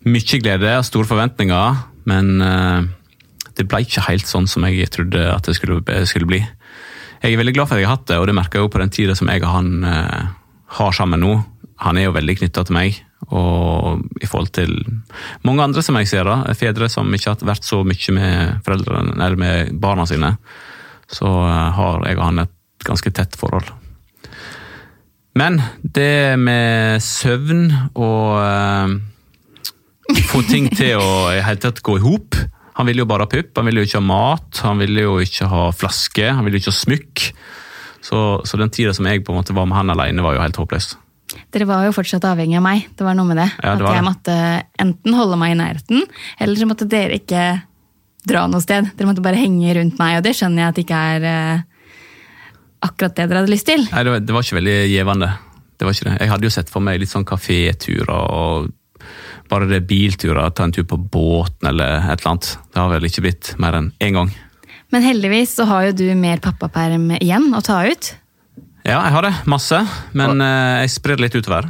mye 0.08 0.40
glede 0.44 0.78
og 0.80 0.88
store 0.88 1.08
forventninger, 1.08 1.80
men 2.12 2.44
eh, 2.44 2.90
det 3.60 3.68
ble 3.68 3.84
ikke 3.84 4.08
helt 4.08 4.28
sånn 4.28 4.48
som 4.48 4.68
jeg 4.68 4.88
trodde 4.94 5.26
at 5.32 5.48
det 5.48 5.56
skulle, 5.58 5.82
skulle 6.08 6.30
bli. 6.30 6.44
Jeg 7.20 7.36
er 7.36 7.42
veldig 7.42 7.56
glad 7.58 7.68
for 7.68 7.76
at 7.76 7.84
jeg 7.84 7.90
har 7.90 7.98
hatt 7.98 8.08
det, 8.08 8.18
og 8.22 8.28
det 8.30 8.36
merker 8.38 8.60
jeg 8.60 8.68
jo 8.68 8.72
på 8.72 8.80
den 8.80 8.92
tida 8.96 9.16
som 9.18 9.30
jeg 9.32 9.44
og 9.44 9.52
han 9.52 9.72
eh, 9.84 10.28
har 10.80 10.96
sammen 10.96 11.20
nå. 11.20 11.34
Han 11.84 12.00
er 12.00 12.08
jo 12.08 12.16
veldig 12.16 12.38
knytta 12.40 12.64
til 12.68 12.76
meg, 12.78 13.00
og 13.36 14.06
i 14.24 14.28
forhold 14.28 14.54
til 14.56 14.72
mange 15.48 15.66
andre 15.66 15.84
som 15.84 16.00
jeg 16.00 16.08
ser, 16.12 16.28
da, 16.28 16.56
fedre 16.56 16.88
som 16.92 17.12
ikke 17.16 17.34
har 17.34 17.50
vært 17.52 17.68
så 17.68 17.82
mye 17.88 18.16
med 18.16 18.64
foreldrene, 18.64 19.18
eller 19.18 19.40
med 19.40 19.74
barna 19.84 20.08
sine, 20.08 20.32
så 21.12 21.28
eh, 21.28 21.68
har 21.76 22.08
jeg 22.08 22.20
og 22.22 22.26
han 22.30 22.46
et 22.46 22.56
ganske 22.88 23.12
tett 23.12 23.36
forhold. 23.40 23.68
Men 25.40 25.60
det 25.84 26.40
med 26.40 27.04
søvn 27.04 27.68
og 28.00 28.40
eh, 28.40 30.24
få 30.32 30.42
ting 30.48 30.72
til 30.72 31.04
å 31.04 31.12
i 31.36 31.44
hele 31.44 31.60
tatt 31.68 31.84
gå 31.84 32.00
i 32.00 32.06
hop 32.08 32.40
Han 32.80 32.88
ville 32.88 33.04
jo 33.04 33.10
bare 33.12 33.26
ha 33.28 33.32
pupp, 33.32 33.52
han 33.60 33.68
ville 33.68 33.84
jo 33.84 33.90
ikke 33.90 34.00
ha 34.00 34.08
mat, 34.08 34.62
han 34.64 34.80
ville 34.80 35.04
jo 35.04 35.18
ikke 35.20 35.50
ha 35.52 35.68
flaske, 35.76 36.30
han 36.32 36.46
ville 36.48 36.60
jo 36.60 36.64
ikke 36.64 36.72
ha 36.72 36.80
smykk. 36.80 37.24
Så, 38.00 38.20
så 38.48 38.60
den 38.62 38.72
tida 38.72 38.94
som 38.96 39.08
jeg 39.10 39.26
på 39.28 39.34
en 39.34 39.42
måte 39.42 39.56
var 39.58 39.68
med 39.68 39.76
han 39.76 39.92
alene, 39.92 40.24
var 40.24 40.38
jo 40.38 40.44
helt 40.46 40.60
håpløs. 40.62 40.94
Dere 41.54 41.68
var 41.70 41.84
jo 41.86 41.94
fortsatt 41.94 42.24
avhengig 42.26 42.58
av 42.58 42.64
meg. 42.66 42.88
Det 42.98 43.06
var 43.06 43.18
noe 43.18 43.28
med 43.28 43.38
det. 43.42 43.50
Ja, 43.60 43.76
det 43.76 43.84
at 43.84 43.98
jeg 43.98 44.00
det. 44.00 44.08
måtte 44.08 44.38
enten 44.86 45.18
holde 45.18 45.42
meg 45.42 45.54
i 45.54 45.60
nærheten, 45.60 46.08
eller 46.40 46.62
så 46.62 46.70
måtte 46.70 46.88
dere 46.90 47.20
ikke 47.20 47.44
dra 48.30 48.46
noe 48.50 48.64
sted. 48.64 48.90
Dere 48.96 49.12
måtte 49.12 49.26
bare 49.26 49.42
henge 49.42 49.76
rundt 49.78 50.00
meg, 50.00 50.18
og 50.22 50.26
det 50.26 50.36
skjønner 50.40 50.64
jeg 50.64 50.72
at 50.72 50.80
det 50.80 50.88
ikke 50.88 51.04
er 51.12 51.30
eh, 51.30 51.68
akkurat 52.88 53.20
det 53.20 53.28
dere 53.28 53.44
hadde 53.44 53.54
lyst 53.54 53.68
til. 53.70 53.86
Nei, 53.92 54.08
det 54.08 54.16
var, 54.16 54.26
det 54.26 54.36
var 54.36 54.48
ikke 54.48 54.60
veldig 54.62 54.80
gjevende. 54.94 55.32
Det 55.80 55.88
var 55.88 55.96
ikke 55.96 56.10
det. 56.10 56.18
Jeg 56.20 56.32
hadde 56.34 56.48
jo 56.48 56.56
sett 56.56 56.72
for 56.72 56.84
meg 56.84 57.00
litt 57.04 57.12
sånn 57.12 57.28
kaféturer 57.28 58.16
og 58.16 58.72
bare 59.50 59.68
det 59.70 59.82
bilturer, 59.90 60.52
ta 60.54 60.68
en 60.68 60.74
tur 60.76 60.86
på 60.88 60.98
båten 61.00 61.72
eller 61.72 62.00
et 62.00 62.20
eller 62.20 62.32
annet. 62.34 62.52
Det 62.70 62.82
har 62.82 62.94
vel 62.94 63.10
ikke 63.10 63.26
blitt 63.26 63.52
mer 63.62 63.78
enn 63.80 63.92
én 64.04 64.16
gang. 64.18 64.32
Men 64.94 65.06
heldigvis 65.06 65.54
så 65.58 65.68
har 65.70 65.90
jo 65.90 65.98
du 66.00 66.06
mer 66.18 66.42
pappaperm 66.42 67.12
igjen 67.20 67.52
å 67.54 67.62
ta 67.66 67.82
ut. 67.86 68.14
Ja, 68.88 69.02
jeg 69.04 69.14
har 69.14 69.28
det. 69.28 69.34
Masse. 69.50 69.82
Men 70.18 70.42
eh, 70.42 70.86
jeg 70.86 70.94
sprer 70.96 71.20
det 71.20 71.28
litt 71.28 71.38
utover. 71.38 71.68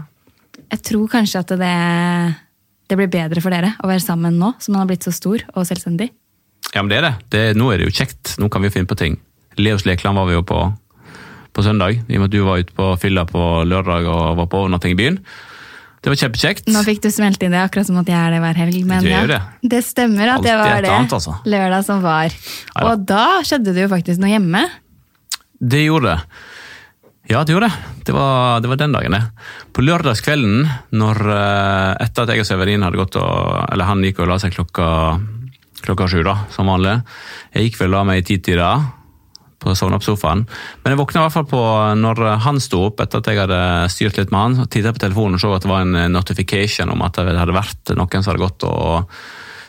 Jeg 0.70 0.84
tror 0.86 1.10
kanskje 1.12 1.42
at 1.42 1.56
det, 1.60 1.76
det 2.88 3.00
blir 3.00 3.12
bedre 3.12 3.44
for 3.44 3.52
dere 3.52 3.74
å 3.82 3.90
være 3.90 4.04
sammen 4.04 4.38
nå 4.40 4.54
som 4.62 4.76
man 4.76 4.86
har 4.86 4.92
blitt 4.92 5.08
så 5.08 5.16
stor 5.16 5.44
og 5.56 5.66
selvstendig. 5.68 6.12
Ja, 6.70 6.84
men 6.84 6.92
det 6.92 7.00
er 7.00 7.08
det. 7.08 7.16
det. 7.34 7.44
Nå 7.58 7.72
er 7.74 7.82
det 7.82 7.90
jo 7.90 7.98
kjekt. 8.02 8.38
Nå 8.40 8.52
kan 8.54 8.64
vi 8.64 8.72
finne 8.72 8.90
på 8.90 9.00
ting. 9.00 9.18
Leos 9.60 9.88
Lekeland 9.88 10.20
var 10.20 10.30
vi 10.30 10.38
jo 10.38 10.46
på 10.48 10.62
på 11.50 11.64
søndag, 11.66 11.98
i 12.06 12.16
og 12.16 12.22
med 12.22 12.28
at 12.30 12.34
du 12.36 12.44
var 12.46 12.60
ute 12.62 12.76
på 12.78 12.88
fylla 13.02 13.24
på 13.28 13.40
lørdag 13.66 14.06
og 14.06 14.38
var 14.38 14.48
på 14.52 14.60
overnatting 14.62 14.94
i 14.94 15.00
byen. 15.00 15.16
Det 16.00 16.12
var 16.12 16.20
kjempekjekt. 16.22 16.70
Nå 16.72 16.84
fikk 16.88 17.02
du 17.04 17.10
smelt 17.12 17.42
inn 17.44 17.52
det, 17.56 17.60
akkurat 17.60 17.88
som 17.90 17.98
at 18.00 18.08
jeg 18.08 18.16
er 18.16 18.36
det 18.36 18.44
hver 18.44 18.60
helg. 18.62 18.78
Men 18.88 19.04
det, 19.04 19.12
ja, 19.12 19.40
det. 19.74 19.82
stemmer 19.84 20.32
at 20.32 20.40
Alt 20.40 20.48
det 20.48 20.54
var 20.62 20.86
det 20.86 20.94
annet, 20.96 21.16
altså. 21.18 21.34
lørdag 21.44 21.88
som 21.88 22.06
var. 22.06 22.36
Ja. 22.72 22.86
Og 22.88 23.04
da 23.10 23.26
skjedde 23.48 23.76
det 23.76 23.84
jo 23.84 23.92
faktisk 23.92 24.22
noe 24.24 24.32
hjemme. 24.32 24.64
Det 25.60 25.84
gjorde 25.84 26.14
det. 26.14 26.46
Ja, 27.30 27.44
det 27.46 27.54
gjorde 27.54 27.68
det. 27.68 27.98
Det 28.08 28.14
var, 28.16 28.62
det 28.64 28.72
var 28.72 28.80
den 28.80 28.96
dagen, 28.96 29.18
det. 29.18 29.50
På 29.76 29.84
lørdagskvelden, 29.86 30.64
når, 30.98 31.20
eh, 31.36 32.06
etter 32.08 32.24
at 32.24 32.32
jeg 32.34 32.42
og 32.42 32.48
Severin 32.48 32.86
hadde 32.86 32.98
gått 32.98 33.20
og 33.22 33.68
Eller 33.68 33.86
han 33.86 34.02
gikk 34.02 34.24
og 34.24 34.32
la 34.32 34.40
seg 34.42 34.56
klokka, 34.56 34.88
klokka 35.84 36.08
sju, 36.10 36.24
da, 36.26 36.40
som 36.56 36.72
vanlig. 36.72 36.96
Jeg 37.54 37.70
gikk 37.70 37.84
vel 37.84 37.92
og 37.92 38.00
la 38.00 38.08
meg 38.08 38.24
i 38.24 38.26
titida 38.32 38.72
på 39.60 39.76
sovna 39.76 40.00
på 40.00 40.08
sofaen. 40.10 40.46
Men 40.84 40.94
jeg 40.94 41.02
våkna 41.02 41.22
i 41.22 41.26
hvert 41.28 41.36
fall 41.36 41.50
på 41.50 41.64
når 42.00 42.24
han 42.46 42.62
sto 42.64 42.86
opp 42.88 43.04
etter 43.04 43.22
at 43.22 43.30
jeg 43.30 43.42
hadde 43.42 43.62
styrt 43.92 44.20
litt 44.20 44.34
med 44.34 44.42
han. 44.42 44.72
Titta 44.72 44.94
på 44.96 45.04
telefonen 45.04 45.38
og 45.38 45.44
så 45.44 45.54
at 45.56 45.66
det 45.66 45.72
var 45.72 45.86
en 45.86 46.14
notification 46.14 46.92
om 46.94 47.04
at 47.06 47.20
det 47.20 47.38
hadde 47.40 47.58
vært 47.58 47.94
noen 47.98 48.24
som 48.24 48.32
hadde 48.32 48.46
gått 48.46 48.68
og 48.70 49.22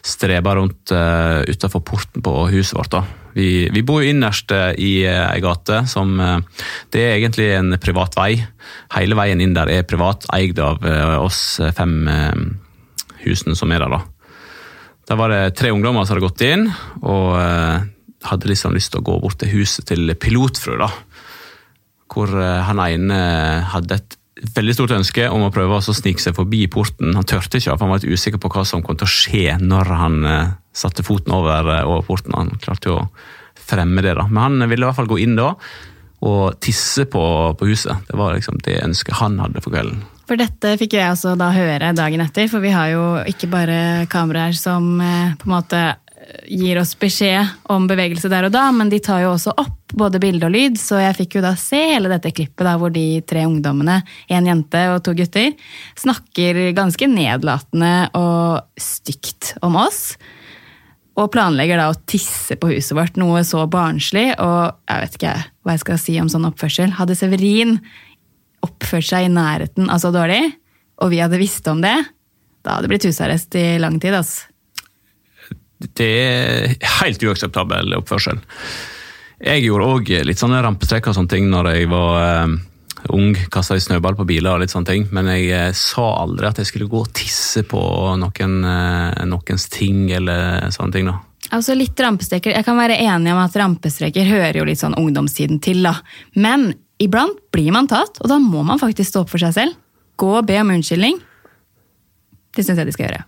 streba 0.07 0.55
rundt 0.57 0.95
uh, 0.97 1.43
utafor 1.45 1.83
porten 1.85 2.23
på 2.25 2.33
huset 2.55 2.79
vårt. 2.79 2.95
da. 2.95 3.03
Vi, 3.35 3.69
vi 3.69 3.83
bor 3.85 4.01
jo 4.01 4.15
innerst 4.15 4.53
uh, 4.57 4.71
i 4.73 5.03
ei 5.05 5.43
gate 5.45 5.83
som 5.91 6.15
Det 6.91 7.03
er 7.03 7.19
egentlig 7.19 7.51
en 7.53 7.77
privat 7.83 8.17
vei. 8.17 8.33
Hele 8.97 9.19
veien 9.19 9.43
inn 9.45 9.53
der 9.57 9.69
er 9.69 9.85
privat, 9.89 10.25
eid 10.33 10.59
av 10.63 10.81
oss 11.21 11.61
fem 11.77 12.09
husene 13.21 13.59
som 13.59 13.73
er 13.75 13.85
der. 13.85 13.99
da. 13.99 14.01
Der 15.11 15.19
var 15.19 15.33
det 15.33 15.57
tre 15.59 15.73
ungdommer 15.75 16.07
som 16.07 16.15
hadde 16.15 16.27
gått 16.29 16.45
inn, 16.47 16.69
og 17.03 17.35
hadde 18.27 18.51
liksom 18.51 18.75
lyst 18.77 18.93
til 18.93 19.01
å 19.01 19.07
gå 19.07 19.19
bort 19.23 19.39
til 19.41 19.53
huset 19.55 19.87
til 19.89 20.13
pilotfru, 20.21 20.77
da. 20.81 20.91
Hvor 22.11 22.33
han 22.35 22.81
ene 22.83 23.21
hadde 23.71 24.01
et 24.01 24.17
veldig 24.57 24.75
stort 24.77 24.95
ønske 24.97 25.27
om 25.33 25.45
å 25.45 25.53
prøve 25.53 25.79
å 25.79 25.95
snike 25.95 26.23
seg 26.23 26.37
forbi 26.37 26.65
porten. 26.73 27.13
Han 27.17 27.29
tørte 27.29 27.61
ikke, 27.61 27.75
for 27.75 27.87
han 27.87 27.93
var 27.93 28.01
litt 28.01 28.17
usikker 28.17 28.41
på 28.41 28.51
hva 28.55 28.65
som 28.69 28.85
kom 28.85 28.99
til 28.99 29.09
å 29.09 29.13
skje 29.13 29.59
når 29.61 29.93
han 30.01 30.19
uh, 30.25 30.53
satte 30.77 31.05
foten 31.07 31.35
over, 31.37 31.69
uh, 31.69 31.85
over, 31.85 32.05
porten. 32.07 32.37
Han 32.37 32.53
klarte 32.63 32.91
jo 32.91 32.99
å 33.03 33.09
fremme 33.61 34.05
det, 34.05 34.17
da. 34.19 34.27
Men 34.31 34.47
han 34.47 34.71
ville 34.71 34.87
i 34.87 34.89
hvert 34.89 35.01
fall 35.01 35.11
gå 35.11 35.21
inn 35.23 35.39
da 35.39 35.55
og 36.21 36.59
tisse 36.61 37.07
på, 37.09 37.21
på 37.57 37.69
huset. 37.71 38.03
Det 38.09 38.17
var 38.21 38.35
liksom 38.37 38.59
det 38.67 38.83
ønsket 38.85 39.17
han 39.23 39.39
hadde 39.41 39.63
for 39.65 39.73
kvelden. 39.73 40.03
For 40.29 40.39
dette 40.39 40.75
fikk 40.79 40.99
jeg 40.99 41.15
også 41.15 41.33
da 41.41 41.49
høre 41.55 41.95
dagen 41.97 42.21
etter, 42.23 42.45
for 42.53 42.63
vi 42.63 42.75
har 42.75 42.91
jo 42.93 43.05
ikke 43.27 43.49
bare 43.51 43.79
kameraer 44.13 44.53
som 44.55 45.01
på 45.01 45.49
en 45.49 45.55
måte 45.55 45.81
gir 46.49 46.79
oss 46.81 46.93
beskjed 46.99 47.47
om 47.73 47.87
bevegelse 47.91 48.31
der 48.31 48.49
og 48.49 48.55
da, 48.55 48.67
men 48.75 48.91
de 48.93 49.01
tar 49.03 49.25
jo 49.25 49.35
også 49.35 49.55
opp 49.61 49.95
både 49.97 50.21
bilde 50.23 50.47
og 50.47 50.55
lyd, 50.55 50.77
så 50.79 51.01
jeg 51.03 51.17
fikk 51.19 51.39
jo 51.39 51.45
da 51.45 51.55
se 51.59 51.79
hele 51.95 52.11
dette 52.13 52.33
klippet 52.35 52.67
da, 52.67 52.77
hvor 52.79 52.93
de 52.95 53.23
tre 53.27 53.43
ungdommene, 53.49 54.01
en 54.31 54.51
jente 54.51 54.83
og 54.93 55.01
to 55.07 55.15
gutter, 55.19 55.55
snakker 55.99 56.61
ganske 56.77 57.09
nedlatende 57.11 57.95
og 58.19 58.81
stygt 58.81 59.55
om 59.67 59.79
oss. 59.81 60.15
Og 61.19 61.27
planlegger 61.35 61.81
da 61.81 61.89
å 61.91 61.99
tisse 62.09 62.57
på 62.57 62.71
huset 62.71 62.95
vårt, 62.97 63.19
noe 63.21 63.43
så 63.45 63.67
barnslig. 63.69 64.31
Og 64.41 64.71
jeg 64.89 65.03
vet 65.03 65.19
ikke 65.19 65.35
hva 65.67 65.75
jeg 65.75 65.83
skal 65.83 65.99
si 66.01 66.15
om 66.23 66.31
sånn 66.33 66.47
oppførsel. 66.49 66.95
Hadde 66.97 67.19
Severin 67.19 67.75
oppført 68.65 69.11
seg 69.11 69.27
i 69.27 69.33
nærheten 69.33 69.91
av 69.91 70.01
så 70.01 70.13
dårlig, 70.15 70.45
og 71.03 71.13
vi 71.13 71.21
hadde 71.21 71.41
visst 71.41 71.67
om 71.69 71.83
det, 71.83 71.97
da 72.61 72.77
hadde 72.77 72.87
det 72.87 72.93
blitt 72.93 73.09
husarrest 73.09 73.57
i 73.57 73.67
lang 73.81 73.99
tid. 74.01 74.15
altså 74.17 74.51
det 75.81 76.09
er 76.21 76.75
helt 77.01 77.23
uakseptabel 77.25 77.95
oppførsel. 77.97 78.41
Jeg 79.41 79.65
gjorde 79.65 79.87
òg 79.89 80.11
litt 80.29 80.41
sånne 80.41 80.61
rampestrekk 80.65 81.09
og 81.09 81.17
sånne 81.17 81.33
ting 81.33 81.47
når 81.49 81.71
jeg 81.73 81.89
var 81.89 82.19
eh, 82.21 82.59
ung. 83.17 83.33
Kasta 83.53 83.79
i 83.79 83.81
snøball 83.81 84.19
på 84.19 84.27
biler 84.29 84.53
og 84.53 84.61
litt 84.61 84.75
sånne 84.75 84.91
ting. 84.91 85.07
Men 85.17 85.31
jeg 85.33 85.49
eh, 85.57 85.73
sa 85.77 86.05
aldri 86.21 86.51
at 86.51 86.61
jeg 86.61 86.69
skulle 86.69 86.91
gå 86.91 87.01
og 87.07 87.13
tisse 87.17 87.65
på 87.69 87.81
noen, 88.21 88.59
eh, 88.69 89.25
noens 89.31 89.67
ting 89.73 90.11
eller 90.13 90.69
sånne 90.75 90.97
ting. 90.99 91.09
da. 91.09 91.17
Altså 91.57 91.75
litt 91.75 91.99
rampestreker. 91.99 92.53
Jeg 92.53 92.67
kan 92.69 92.79
være 92.79 93.01
enig 93.01 93.33
om 93.33 93.41
at 93.41 93.57
rampestreker 93.57 94.29
hører 94.29 94.61
jo 94.61 94.69
litt 94.69 94.83
sånn 94.83 94.99
ungdomstiden 95.01 95.63
til. 95.65 95.81
da. 95.89 95.97
Men 96.37 96.75
iblant 97.01 97.41
blir 97.55 97.73
man 97.73 97.89
tatt, 97.89 98.21
og 98.21 98.29
da 98.29 98.37
må 98.39 98.63
man 98.67 98.83
faktisk 98.83 99.09
stå 99.15 99.25
opp 99.25 99.33
for 99.33 99.41
seg 99.43 99.57
selv. 99.57 99.81
Gå 100.21 100.35
og 100.37 100.47
be 100.47 100.61
om 100.61 100.77
unnskyldning. 100.77 101.17
Det 102.53 102.67
syns 102.67 102.77
jeg 102.77 102.91
de 102.91 102.95
skal 102.95 103.09
gjøre. 103.09 103.25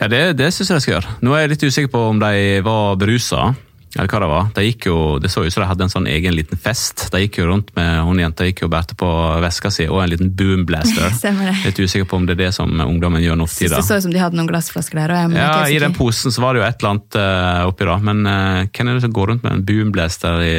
Ja, 0.00 0.08
Det, 0.08 0.20
det 0.40 0.52
syns 0.54 0.70
jeg 0.70 0.78
de 0.78 0.84
skal 0.84 0.96
gjøre. 0.98 1.18
Nå 1.20 1.34
er 1.36 1.44
jeg 1.44 1.54
litt 1.54 1.66
usikker 1.68 1.92
på 1.92 2.06
om 2.14 2.22
de 2.22 2.62
var 2.64 2.96
berusa. 3.00 3.50
Eller 3.98 4.06
hva 4.06 4.18
det 4.22 4.26
var. 4.30 4.44
De 4.54 4.64
gikk 4.68 4.86
jo, 4.86 4.96
det 5.18 5.32
så 5.32 5.42
ut 5.42 5.50
som 5.52 5.64
de 5.64 5.66
hadde 5.66 5.82
en 5.82 5.90
sånn 5.90 6.06
egen 6.06 6.34
liten 6.36 6.58
fest. 6.62 7.08
De 7.10 7.24
gikk 7.24 7.40
jo 7.40 7.48
rundt 7.48 7.72
med, 7.74 8.04
Hun 8.06 8.20
jenta 8.22 8.46
gikk 8.46 8.62
jo 8.62 8.68
og 8.68 8.74
bærte 8.76 8.94
på 8.98 9.08
veska 9.42 9.72
si 9.74 9.88
og 9.90 10.04
en 10.04 10.12
liten 10.12 10.30
boomblaster. 10.30 11.10
Litt 11.66 11.80
usikker 11.80 12.06
på 12.06 12.20
om 12.20 12.28
det 12.28 12.36
er 12.36 12.44
det 12.44 12.52
som 12.54 12.70
ungdommen 12.70 13.22
gjør 13.24 13.40
nå 13.40 13.48
for 13.50 13.64
tida. 13.64 13.80
Det 13.80 13.88
så 13.88 13.98
ut 13.98 14.06
som 14.06 14.14
de 14.14 14.22
hadde 14.22 14.38
noen 14.38 14.50
glassflasker 14.50 15.02
der. 15.02 15.16
Og 15.26 15.34
ja, 15.34 15.56
I 15.66 15.80
den 15.82 15.96
posen 15.96 16.30
så 16.30 16.44
var 16.44 16.54
det 16.54 16.62
jo 16.62 16.68
et 16.68 16.78
eller 16.78 16.94
annet 16.94 17.18
uh, 17.18 17.64
oppi 17.72 17.90
da. 17.90 17.98
Men 18.10 18.22
uh, 18.28 18.68
hvem 18.70 18.92
er 18.92 19.00
det 19.00 19.04
som 19.08 19.18
går 19.18 19.34
rundt 19.34 19.44
med 19.48 19.58
en 19.58 19.66
boomblaster 19.66 20.46
i 20.46 20.54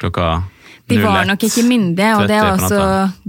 klokka 0.00 0.32
de 0.90 0.96
var 0.98 1.22
nok 1.22 1.44
ikke 1.46 1.62
myndige, 1.62 2.08
og 2.18 2.24
det 2.26 2.34
er 2.34 2.48
også 2.50 2.78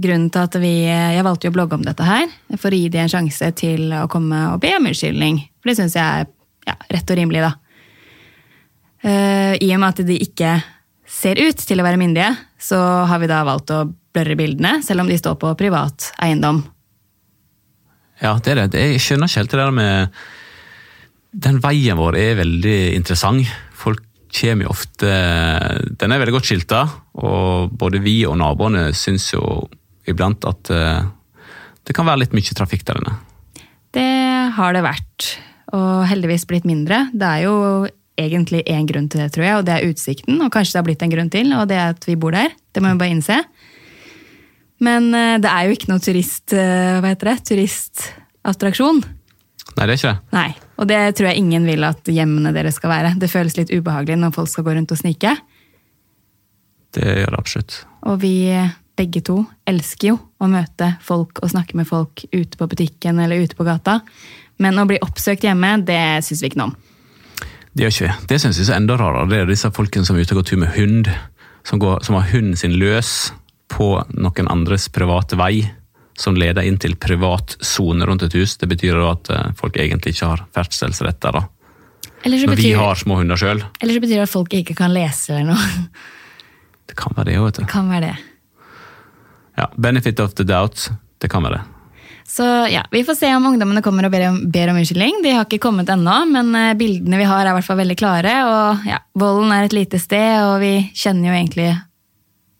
grunnen 0.02 0.32
til 0.34 0.40
at 0.40 0.56
vi 0.58 0.72
Jeg 0.82 1.22
valgte 1.22 1.46
jo 1.46 1.52
å 1.52 1.54
blogge 1.54 1.76
om 1.78 1.84
dette 1.86 2.02
her, 2.02 2.24
for 2.56 2.74
å 2.74 2.80
gi 2.80 2.88
dem 2.90 3.04
en 3.04 3.12
sjanse 3.12 3.52
til 3.54 3.92
å 3.94 4.08
komme 4.10 4.40
og 4.50 4.58
be 4.64 4.72
om 4.80 4.88
unnskyldning. 4.90 5.38
For 5.62 5.70
det 5.70 5.78
syns 5.78 5.96
jeg 5.96 6.02
er 6.02 6.28
ja, 6.68 6.76
rett 6.92 7.14
og 7.14 7.18
rimelig, 7.18 7.42
da. 7.46 7.52
Uh, 9.02 9.54
I 9.58 9.72
og 9.74 9.80
med 9.82 9.88
at 9.88 10.04
de 10.06 10.18
ikke 10.22 10.52
ser 11.08 11.40
ut 11.42 11.58
til 11.58 11.80
å 11.80 11.86
være 11.86 12.00
myndige, 12.00 12.30
så 12.62 12.78
har 13.10 13.22
vi 13.22 13.30
da 13.30 13.42
valgt 13.46 13.72
å 13.74 13.84
blørre 14.12 14.36
bildene, 14.38 14.78
selv 14.84 15.04
om 15.04 15.10
de 15.10 15.18
står 15.18 15.38
på 15.40 15.50
privat 15.58 16.12
eiendom. 16.22 16.62
Ja, 18.22 18.36
det 18.38 18.54
er 18.54 18.62
det. 18.70 18.78
Jeg 18.78 19.02
skjønner 19.02 19.30
ikke 19.30 19.42
helt 19.42 19.52
det 19.52 19.60
der 19.60 19.74
med 19.74 20.22
Den 21.32 21.58
veien 21.64 21.98
vår 21.98 22.18
er 22.20 22.36
veldig 22.38 22.78
interessant. 22.94 23.48
Folk 23.74 24.04
kommer 24.32 24.66
jo 24.66 24.72
ofte 24.72 25.08
Den 25.98 26.12
er 26.12 26.20
veldig 26.20 26.36
godt 26.36 26.50
skilta, 26.50 26.84
og 27.18 27.72
både 27.78 28.02
vi 28.04 28.20
og 28.28 28.38
naboene 28.40 28.90
syns 28.96 29.32
jo 29.32 29.42
iblant 30.08 30.44
at 30.48 30.70
eh, 30.74 31.02
det 31.86 31.94
kan 31.94 32.06
være 32.06 32.24
litt 32.24 32.34
mye 32.34 32.56
trafikk 32.58 32.84
der 32.86 32.98
inne. 32.98 33.16
Det 33.94 34.08
har 34.56 34.74
det 34.74 34.82
vært, 34.82 35.26
og 35.72 36.06
heldigvis 36.10 36.46
blitt 36.48 36.68
mindre. 36.68 37.06
Det 37.12 37.28
er 37.28 37.44
jo 37.46 37.56
egentlig 38.20 38.62
én 38.68 38.86
grunn 38.88 39.08
til 39.10 39.22
det, 39.22 39.30
tror 39.34 39.46
jeg, 39.46 39.58
og 39.58 39.66
det 39.66 39.76
er 39.76 39.88
utsikten. 39.88 40.40
Og 40.44 40.52
kanskje 40.52 40.74
det 40.74 40.80
har 40.82 40.88
blitt 40.90 41.04
en 41.04 41.14
grunn 41.14 41.30
til, 41.32 41.52
og 41.56 41.68
det 41.70 41.78
er 41.78 41.94
at 41.94 42.08
vi 42.08 42.18
bor 42.20 42.34
der. 42.34 42.52
Det 42.72 42.82
må 42.82 42.92
vi 42.92 43.00
bare 43.00 43.14
innse. 43.16 43.38
Men 44.82 45.08
eh, 45.14 45.38
det 45.42 45.50
er 45.50 45.68
jo 45.68 45.76
ikke 45.76 45.90
noe 45.92 46.02
turist, 46.02 46.52
eh, 46.56 46.98
hva 47.00 47.12
heter 47.12 47.32
det, 47.32 47.38
turistattraksjon. 47.52 49.00
Nei, 49.72 49.86
det 49.86 49.88
er 49.88 49.96
ikke 49.96 50.10
det. 50.10 50.34
Nei, 50.34 50.50
Og 50.82 50.88
det 50.90 51.00
tror 51.16 51.30
jeg 51.30 51.40
ingen 51.40 51.64
vil 51.68 51.86
at 51.86 52.08
hjemmene 52.10 52.52
deres 52.52 52.76
skal 52.80 52.92
være. 52.92 53.14
Det 53.20 53.30
føles 53.30 53.56
litt 53.56 53.72
ubehagelig 53.72 54.18
når 54.20 54.34
folk 54.36 54.50
skal 54.50 54.66
gå 54.66 54.76
rundt 54.76 54.92
og 54.92 55.00
snike. 55.00 55.36
Det 56.92 57.06
gjør 57.22 57.32
det 57.32 57.38
absolutt. 57.38 57.76
Og 58.10 58.18
vi 58.20 58.34
begge 58.98 59.22
to 59.24 59.38
elsker 59.68 60.10
jo 60.10 60.18
å 60.42 60.48
møte 60.50 60.90
folk 61.04 61.40
og 61.40 61.52
snakke 61.54 61.78
med 61.78 61.88
folk 61.88 62.24
ute 62.34 62.58
på 62.58 62.68
butikken 62.68 63.22
eller 63.22 63.40
ute 63.46 63.56
på 63.56 63.64
gata. 63.64 64.00
Men 64.62 64.80
å 64.80 64.86
bli 64.88 65.00
oppsøkt 65.02 65.44
hjemme, 65.46 65.74
det 65.86 66.00
syns 66.26 66.42
vi 66.42 66.52
ikke 66.52 66.62
noe 66.62 66.70
om. 66.70 66.78
Det 67.72 67.86
gjør 67.86 67.94
ikke 67.94 68.06
vi. 68.08 68.16
Det 68.30 68.40
syns 68.42 68.60
vi 68.60 68.66
er 68.68 68.78
enda 68.78 68.96
rarere. 69.00 69.28
Det 69.30 69.42
er 69.42 69.52
disse 69.52 69.70
folkene 69.74 70.06
som 70.08 70.16
er 70.16 70.26
ute 70.26 70.36
og 70.36 70.42
går 70.42 70.48
tur 70.50 70.60
med 70.62 70.74
hund. 70.76 71.12
Som, 71.66 71.78
går, 71.82 72.02
som 72.04 72.18
har 72.18 72.26
hunden 72.32 72.58
sin 72.58 72.74
løs 72.74 73.30
på 73.72 73.94
noen 74.18 74.50
andres 74.50 74.88
private 74.92 75.38
vei 75.38 75.62
som 76.18 76.36
leder 76.36 76.66
inn 76.66 76.78
til 76.80 76.96
privat 77.00 77.56
sone 77.64 78.06
rundt 78.06 78.26
et 78.26 78.34
hus. 78.36 78.56
Det 78.60 78.68
betyr 78.70 78.98
at 79.08 79.30
eh, 79.32 79.52
folk 79.58 79.78
egentlig 79.80 80.16
ikke 80.16 80.32
har 80.34 80.44
ferdselsrett 80.54 81.20
der. 81.24 81.38
da. 81.38 81.44
Når 82.22 82.52
betyr, 82.52 82.62
vi 82.62 82.74
har 82.78 82.98
små 82.98 83.18
hunder 83.18 83.40
sjøl. 83.40 83.62
Eller 83.80 83.96
så 83.96 84.02
betyr 84.04 84.20
det 84.20 84.26
at 84.26 84.32
folk 84.32 84.52
ikke 84.54 84.76
kan 84.78 84.92
lese 84.94 85.38
eller 85.38 85.54
noe. 85.54 85.86
Det 86.92 86.98
kan 86.98 87.14
være 87.16 87.30
det 87.30 87.38
òg, 87.40 87.46
vet 87.46 87.56
du. 87.56 87.62
Det 87.62 87.72
kan 87.72 87.88
være 87.88 88.04
det. 88.04 88.16
Ja, 89.56 89.68
Benefit 89.80 90.20
of 90.20 90.34
the 90.36 90.44
doubt. 90.44 90.90
Det 91.22 91.30
kan 91.32 91.44
være 91.46 91.60
det. 91.60 91.71
Så 92.32 92.44
ja, 92.72 92.86
Vi 92.90 93.04
får 93.04 93.14
se 93.14 93.28
om 93.36 93.46
ungdommene 93.46 93.82
kommer 93.84 94.06
og 94.08 94.12
ber 94.14 94.22
om, 94.30 94.38
ber 94.48 94.70
om 94.72 94.78
unnskyldning. 94.80 95.18
De 95.20 95.34
har 95.36 95.44
ikke 95.44 95.60
kommet 95.66 95.90
ennå, 95.92 96.14
men 96.30 96.54
eh, 96.56 96.72
bildene 96.80 97.18
vi 97.20 97.26
har 97.28 97.44
er 97.44 97.50
i 97.50 97.56
hvert 97.58 97.66
fall 97.66 97.80
veldig 97.82 97.96
klare. 98.00 98.32
og 98.48 98.86
ja, 98.88 99.02
Volden 99.20 99.52
er 99.52 99.66
et 99.66 99.76
lite 99.76 100.00
sted, 100.00 100.40
og 100.46 100.62
vi 100.62 100.78
kjenner 100.96 101.28
jo 101.28 101.34
egentlig 101.36 101.68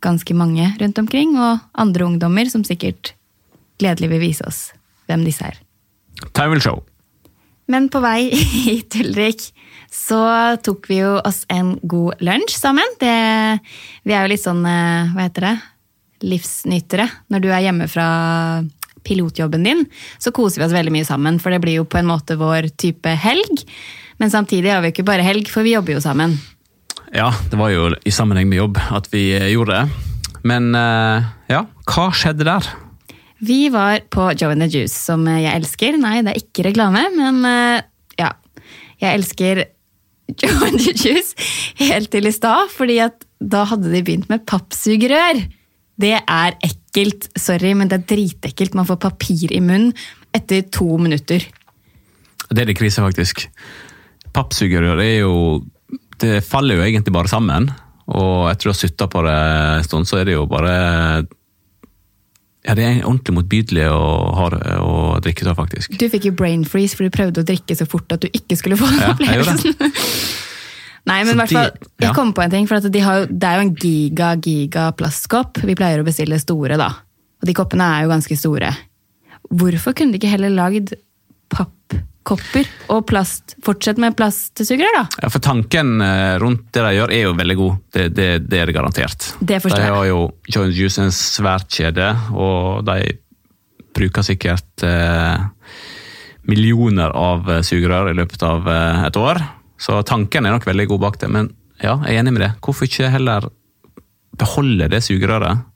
ganske 0.05 0.37
mange 0.37 0.67
rundt 0.83 1.01
omkring. 1.01 1.33
Og 1.41 1.65
andre 1.73 2.05
ungdommer 2.05 2.51
som 2.53 2.67
sikkert 2.69 3.15
gledelig 3.81 4.13
vil 4.13 4.21
vise 4.27 4.45
oss 4.45 4.61
hvem 5.09 5.25
disse 5.25 5.49
er. 5.49 5.57
Time 6.37 6.53
will 6.53 6.61
show. 6.61 6.83
Men 7.73 7.89
på 7.89 8.05
vei 8.05 8.29
hit, 8.67 8.99
Ulrik, 9.01 9.47
så 9.89 10.21
tok 10.61 10.91
vi 10.93 11.01
jo 11.01 11.15
oss 11.25 11.47
en 11.49 11.79
god 11.81 12.21
lunsj 12.21 12.59
sammen. 12.61 12.93
Det, 13.01 13.17
vi 14.05 14.13
er 14.13 14.27
jo 14.27 14.35
litt 14.35 14.45
sånn, 14.45 14.61
eh, 14.69 15.17
hva 15.17 15.31
heter 15.31 15.49
det, 15.49 15.57
livsnytere. 16.29 17.09
Når 17.33 17.41
du 17.41 17.51
er 17.51 17.65
hjemme 17.71 17.89
fra 17.89 18.11
pilotjobben 19.07 19.67
din, 19.67 19.85
så 20.23 20.33
koser 20.35 20.63
vi 20.63 20.69
oss 20.69 20.77
veldig 20.77 20.95
mye 20.95 21.09
sammen. 21.09 21.41
For 21.43 21.55
det 21.55 21.63
blir 21.65 21.81
jo 21.81 21.89
på 21.89 22.01
en 22.01 22.09
måte 22.11 22.39
vår 22.41 22.71
type 22.81 23.13
helg. 23.25 23.67
Men 24.23 24.33
samtidig 24.33 24.71
har 24.73 24.83
vi 24.85 24.93
ikke 24.93 25.07
bare 25.07 25.27
helg, 25.27 25.51
for 25.51 25.67
vi 25.67 25.75
jobber 25.77 25.97
jo 25.97 26.05
sammen. 26.05 26.39
Ja, 27.13 27.29
det 27.51 27.59
var 27.61 27.73
jo 27.73 27.91
i 28.09 28.15
sammenheng 28.15 28.49
med 28.49 28.63
jobb 28.63 28.79
at 28.97 29.11
vi 29.13 29.27
gjorde 29.53 29.83
det. 29.83 30.09
Men 30.49 30.73
eh, 30.75 31.29
ja, 31.53 31.67
hva 31.91 32.09
skjedde 32.17 32.47
der? 32.49 32.69
Vi 33.43 33.67
var 33.75 34.05
på 34.15 34.31
Joe 34.39 34.55
and 34.55 34.63
the 34.63 34.69
Juice, 34.71 34.95
som 34.95 35.27
jeg 35.27 35.51
elsker. 35.51 35.99
Nei, 35.99 36.21
det 36.23 36.33
er 36.33 36.43
ikke 36.45 36.67
reklame, 36.69 37.05
men 37.17 37.43
eh, 37.49 37.83
ja. 38.21 38.33
Jeg 39.03 39.19
elsker 39.19 39.65
Joe 40.41 40.69
and 40.69 40.79
the 40.79 40.95
Juice 40.95 41.35
helt 41.83 42.13
til 42.13 42.31
i 42.31 42.35
stad, 42.35 42.71
fordi 42.73 43.01
at 43.03 43.27
da 43.43 43.65
hadde 43.67 43.91
de 43.91 44.05
begynt 44.07 44.31
med 44.31 44.47
pappsugerør. 44.47 45.43
Det 46.01 46.15
er 46.21 46.57
ekkelt. 46.61 46.79
Sorry, 46.93 47.73
men 47.73 47.89
det 47.89 48.01
er 48.01 48.09
dritekkelt. 48.13 48.75
Man 48.77 48.89
får 48.89 49.01
papir 49.01 49.53
i 49.53 49.61
munnen 49.65 49.95
etter 50.37 50.67
to 50.73 50.99
minutter. 51.01 51.45
Det 52.53 52.61
er 52.61 52.69
det 52.69 52.77
krise, 52.77 53.01
faktisk. 53.01 53.47
Pappsugerør 54.33 55.01
er 55.01 55.15
jo 55.23 55.35
Det 56.23 56.45
faller 56.45 56.77
jo 56.79 56.85
egentlig 56.85 57.13
bare 57.13 57.29
sammen. 57.29 57.71
Og 58.13 58.51
etter 58.51 58.69
å 58.69 58.75
ha 58.75 58.79
sutta 58.79 59.09
på 59.09 59.23
det 59.25 59.39
en 59.79 59.87
stund, 59.87 60.09
så 60.09 60.21
er 60.21 60.29
det 60.29 60.37
jo 60.37 60.47
bare 60.51 60.75
Ja, 62.63 62.77
det 62.79 62.85
er 62.85 63.01
ordentlig 63.09 63.35
motbydelig 63.41 63.89
å, 63.91 64.05
å 64.85 65.19
drikke 65.25 65.49
det, 65.49 65.57
faktisk. 65.59 65.97
Du 65.99 66.07
fikk 66.13 66.29
jo 66.29 66.37
brain 66.39 66.63
freeze 66.69 66.95
for 66.95 67.09
du 67.09 67.15
prøvde 67.15 67.43
å 67.43 67.49
drikke 67.49 67.75
så 67.75 67.89
fort 67.89 68.13
at 68.15 68.23
du 68.23 68.29
ikke 68.31 68.59
skulle 68.61 68.79
få 68.79 68.87
den 68.93 69.03
Ja, 69.03 69.15
opplevelsen. 69.17 69.75
Nei, 71.11 71.19
men 71.27 71.41
hvert 71.41 71.51
fall, 71.51 71.73
jeg 71.99 72.07
ja. 72.07 72.13
kom 72.15 72.31
på 72.37 72.45
en 72.45 72.53
ting, 72.53 72.69
for 72.71 72.79
at 72.79 72.87
de 72.95 73.01
har, 73.03 73.23
jo- 73.25 73.31
det 73.31 73.49
er 73.49 73.59
jo 73.59 73.65
en 73.67 73.75
giga, 73.75 74.29
giga 74.39 74.85
plastkopp. 74.95 75.59
Vi 75.67 75.75
pleier 75.79 76.03
å 76.03 76.07
bestille 76.07 76.39
store, 76.39 76.79
da. 76.79 76.93
Og 77.43 77.49
de 77.49 77.55
koppene 77.59 77.89
er 77.97 78.05
jo 78.05 78.13
ganske 78.13 78.37
store. 78.39 78.71
Hvorfor 79.51 79.97
kunne 79.99 80.15
de 80.15 80.21
ikke 80.21 80.31
heller 80.31 80.53
lagd 80.55 80.93
pappkopper 81.51 82.69
og 82.95 83.03
plast? 83.11 83.57
Fortsett 83.67 83.99
med 83.99 84.15
plastsugerør, 84.17 84.95
da. 85.01 85.03
Ja, 85.25 85.31
for 85.35 85.43
tanken 85.43 85.97
eh, 86.07 86.37
rundt 86.43 86.69
det 86.71 86.85
de 86.87 86.93
gjør, 87.01 87.15
er 87.19 87.27
jo 87.27 87.33
veldig 87.41 87.57
god. 87.59 87.81
Det, 87.99 88.07
det, 88.15 88.29
det 88.47 88.61
er 88.63 88.71
det 88.71 88.77
garantert. 88.77 89.33
Det 89.41 89.59
forstår 89.65 89.83
jeg. 89.83 89.91
de 89.91 89.97
har 89.99 90.07
jo 90.13 90.21
Joint 90.55 90.79
Juice 90.79 91.03
en 91.03 91.11
svært 91.17 91.67
kjede, 91.75 92.13
og 92.31 92.87
de 92.87 93.17
bruker 93.93 94.25
sikkert 94.25 94.87
eh, 94.87 95.43
millioner 96.49 97.11
av 97.19 97.51
eh, 97.51 97.61
sugerør 97.67 98.13
i 98.13 98.17
løpet 98.23 98.47
av 98.47 98.71
eh, 98.71 99.03
et 99.11 99.19
år. 99.21 99.43
Så 99.83 99.99
tanken 100.07 100.47
er 100.47 100.55
nok 100.55 100.69
veldig 100.69 100.87
god 100.93 101.03
bak 101.09 101.19
det. 101.23 101.31
Men 101.33 101.51
ja, 101.83 101.97
jeg 102.07 102.15
er 102.15 102.23
enig 102.23 102.37
med 102.37 102.45
det. 102.45 102.53
Hvorfor 102.63 102.87
ikke 102.87 103.11
heller 103.11 103.49
beholde 104.39 104.89
det 104.93 105.03
sugerøret, 105.05 105.67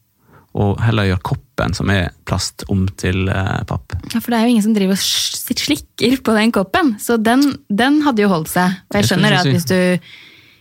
og 0.57 0.79
heller 0.81 1.11
gjøre 1.11 1.25
koppen 1.27 1.75
som 1.77 1.91
er 1.93 2.15
plast, 2.29 2.65
om 2.73 2.87
til 2.97 3.27
eh, 3.29 3.59
papp? 3.69 3.93
Ja, 4.15 4.23
For 4.23 4.33
det 4.33 4.39
er 4.39 4.47
jo 4.47 4.55
ingen 4.55 4.65
som 4.65 4.77
driver 4.77 4.97
og 4.97 5.59
slikker 5.61 6.17
på 6.25 6.37
den 6.39 6.55
koppen, 6.55 6.95
så 7.03 7.19
den, 7.21 7.45
den 7.69 8.01
hadde 8.07 8.25
jo 8.25 8.31
holdt 8.33 8.55
seg. 8.55 8.79
Og 8.89 8.97
jeg 8.97 9.11
skjønner 9.11 9.37
at 9.37 9.51
hvis 9.51 9.69
du, 9.69 9.77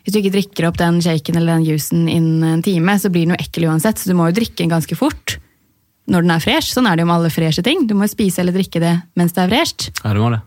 hvis 0.04 0.16
du 0.16 0.20
ikke 0.20 0.34
drikker 0.36 0.68
opp 0.68 0.82
den 0.82 1.00
shaken 1.06 1.40
eller 1.40 1.56
den 1.56 1.68
juicen 1.70 2.10
innen 2.12 2.58
en 2.58 2.66
time, 2.66 2.98
så 3.00 3.14
blir 3.14 3.28
den 3.28 3.38
jo 3.38 3.42
ekkel 3.46 3.70
uansett, 3.70 4.02
så 4.02 4.12
du 4.12 4.18
må 4.20 4.28
jo 4.32 4.40
drikke 4.42 4.60
den 4.66 4.74
ganske 4.74 5.00
fort 5.00 5.38
når 6.12 6.26
den 6.26 6.36
er 6.36 6.44
fresh. 6.44 6.74
Sånn 6.74 6.90
er 6.90 6.98
det 6.98 7.06
jo 7.06 7.10
med 7.10 7.18
alle 7.18 7.32
freshe 7.34 7.64
ting. 7.66 7.88
Du 7.90 7.96
må 7.98 8.06
jo 8.06 8.14
spise 8.14 8.44
eller 8.44 8.54
drikke 8.54 8.82
det 8.84 8.94
mens 9.18 9.34
det 9.34 9.46
er 9.46 9.54
fresht. 9.54 9.88
Ja, 10.04 10.12
du 10.14 10.22
må 10.22 10.34
det. 10.36 10.44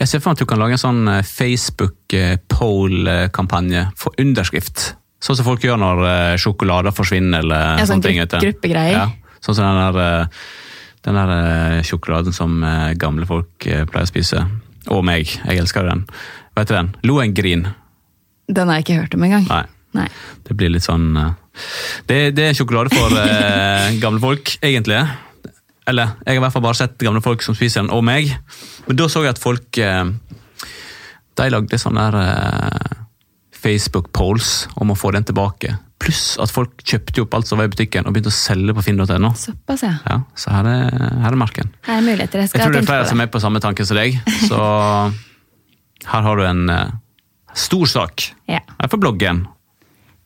Jeg 0.00 0.08
ser 0.08 0.20
for 0.20 0.30
meg 0.30 0.36
at 0.38 0.42
du 0.44 0.46
kan 0.50 0.60
lage 0.62 0.72
en 0.76 0.82
sånn 0.84 1.02
eh, 1.08 1.22
Facebook-poll-kampanje 2.60 3.82
for 3.98 4.10
underskrift. 4.20 4.94
Sånn 5.20 5.36
som 5.36 5.44
folk 5.46 5.64
gjør 5.66 5.76
når 5.80 5.96
eh, 6.08 6.36
sjokolader 6.40 6.92
forsvinner 6.96 7.38
eller 7.44 7.78
Ja, 7.80 7.84
sånn 7.86 8.00
sånne 8.02 8.26
ting. 8.30 8.40
gruppegreier. 8.46 8.96
Ja, 8.96 9.06
sånn 9.44 9.54
som 9.58 9.64
den 9.68 9.80
der, 9.82 9.96
eh, 10.00 10.26
den 11.04 11.14
der 11.20 11.30
eh, 11.36 11.82
sjokoladen 11.86 12.32
som 12.36 12.62
eh, 12.64 12.94
gamle 13.00 13.26
folk 13.28 13.66
eh, 13.68 13.84
pleier 13.90 14.06
å 14.08 14.12
spise. 14.12 14.38
Og 14.88 15.04
meg. 15.04 15.28
Jeg 15.44 15.58
elsker 15.60 15.84
den. 15.90 16.06
Vet 16.56 16.68
du 16.70 16.74
den? 16.74 16.88
Lohengrin. 17.04 17.66
Den 18.50 18.68
har 18.68 18.74
jeg 18.80 18.84
ikke 18.88 19.00
hørt 19.02 19.14
om 19.14 19.22
engang. 19.28 19.44
Nei. 19.50 19.64
Nei. 19.92 20.06
Det 20.46 20.54
blir 20.56 20.70
litt 20.70 20.84
sånn 20.86 21.08
eh, 21.18 21.32
Det, 22.06 22.18
det 22.36 22.44
er 22.48 22.54
sjokolade 22.56 22.90
for 22.94 23.10
eh, 23.18 23.90
gamle 24.04 24.20
folk, 24.22 24.54
egentlig. 24.62 25.00
Eller 25.90 26.14
jeg 26.22 26.36
har 26.36 26.38
i 26.38 26.44
hvert 26.44 26.54
fall 26.54 26.64
bare 26.64 26.78
sett 26.78 26.96
gamle 27.02 27.22
folk 27.24 27.42
som 27.44 27.56
spiser 27.58 27.82
den, 27.82 27.92
og 27.94 28.04
meg. 28.06 28.30
Men 28.86 28.98
da 28.98 29.08
så 29.10 29.24
jeg 29.26 29.34
at 29.34 29.42
folk 29.42 29.78
eh, 29.82 30.04
De 31.40 31.46
lagde 31.50 31.78
sånne 31.80 32.08
der 32.10 32.18
eh, 32.24 32.98
Facebook-polls 33.60 34.68
om 34.80 34.92
å 34.92 34.98
få 34.98 35.12
den 35.16 35.26
tilbake. 35.28 35.74
Pluss 36.00 36.38
at 36.40 36.52
folk 36.52 36.80
kjøpte 36.86 37.26
opp 37.26 37.34
alt 37.36 37.48
som 37.50 37.60
var 37.60 37.68
i 37.68 37.72
butikken 37.72 38.06
og 38.08 38.14
begynte 38.14 38.32
å 38.32 38.36
selge 38.36 38.72
på 38.76 38.84
finn.no. 38.86 39.32
Såpass, 39.36 39.84
ja. 39.84 39.92
Ja, 40.08 40.16
så 40.38 40.54
her 40.54 40.68
er, 40.70 40.86
her 41.26 41.34
er 41.34 41.40
marken. 41.40 41.72
Her 41.84 42.00
er 42.00 42.06
muligheter. 42.06 42.40
Jeg 42.40 42.54
Jeg 42.54 42.62
tror 42.62 42.76
det 42.76 42.82
er 42.84 42.88
flere 42.88 43.08
som 43.10 43.20
er 43.20 43.28
på 43.32 43.42
samme 43.42 43.60
tanke 43.60 43.84
som 43.84 44.00
deg, 44.00 44.16
så 44.48 44.60
her 46.12 46.28
har 46.28 46.40
du 46.40 46.46
en 46.48 46.72
eh, 46.72 46.94
stor 47.66 47.90
sak. 47.90 48.30
Ja. 48.48 48.62
Her 48.78 48.92
for 48.92 49.02
bloggen. 49.02 49.44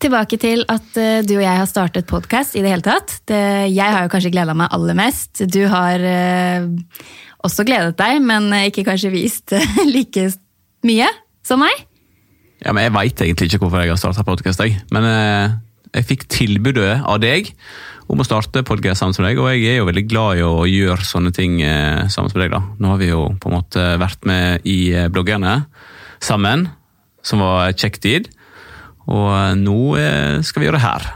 Tilbake 0.05 0.37
til 0.37 0.67
at 0.69 0.99
eh, 1.01 1.23
du 1.25 1.39
og 1.39 1.47
jeg 1.47 1.57
har 1.57 1.69
startet 1.69 2.05
podkast 2.05 2.59
i 2.59 2.61
det 2.61 2.75
hele 2.75 2.85
tatt. 2.85 3.15
Jeg 3.25 3.89
har 3.89 4.03
jo 4.05 4.11
kanskje 4.13 4.35
gleda 4.35 4.53
meg 4.53 4.75
aller 4.77 4.97
mest. 4.99 5.41
Du 5.49 5.63
har 5.73 6.03
eh, 6.05 6.67
også 7.41 7.65
gledet 7.65 7.97
deg, 7.97 8.21
men 8.21 8.51
ikke 8.67 8.85
kanskje 8.85 9.15
vist 9.15 9.55
eh, 9.57 9.79
like 9.95 10.27
mye 10.85 11.09
som 11.41 11.65
meg. 11.65 11.87
Ja, 12.61 12.77
men 12.77 12.85
Jeg 12.85 12.95
veit 12.99 13.25
egentlig 13.25 13.49
ikke 13.49 13.63
hvorfor 13.65 13.81
jeg 13.81 13.95
har 13.95 14.03
starta 14.03 14.27
podkast, 14.29 14.61
men 14.93 15.09
jeg 15.09 16.09
fikk 16.11 16.29
tilbudet 16.33 16.99
av 17.01 17.25
deg 17.25 17.55
om 18.13 18.21
å 18.21 18.29
starte 18.29 18.61
podkast 18.61 19.01
sammen 19.01 19.17
med 19.17 19.31
deg, 19.31 19.41
og 19.41 19.51
jeg 19.55 19.73
er 19.73 19.81
jo 19.81 19.89
veldig 19.89 20.07
glad 20.11 20.37
i 20.37 20.45
å 20.45 20.69
gjøre 20.69 21.09
sånne 21.09 21.33
ting 21.33 21.59
sammen 22.13 22.33
med 22.35 22.45
deg. 22.45 22.53
da. 22.53 22.61
Nå 22.77 22.93
har 22.93 23.01
vi 23.01 23.09
jo 23.09 23.27
på 23.41 23.49
en 23.49 23.57
måte 23.57 23.91
vært 24.01 24.29
med 24.29 24.69
i 24.69 24.79
bloggerne 25.13 25.63
sammen, 26.21 26.69
som 27.25 27.41
var 27.41 27.73
kjekk 27.73 28.03
tid, 28.05 28.34
og 29.11 29.29
eh, 29.35 29.53
nå 29.61 29.79
eh, 30.01 30.41
skal 30.47 30.63
vi 30.63 30.69
gjøre 30.69 30.79
det 30.79 30.87
her. 30.87 31.11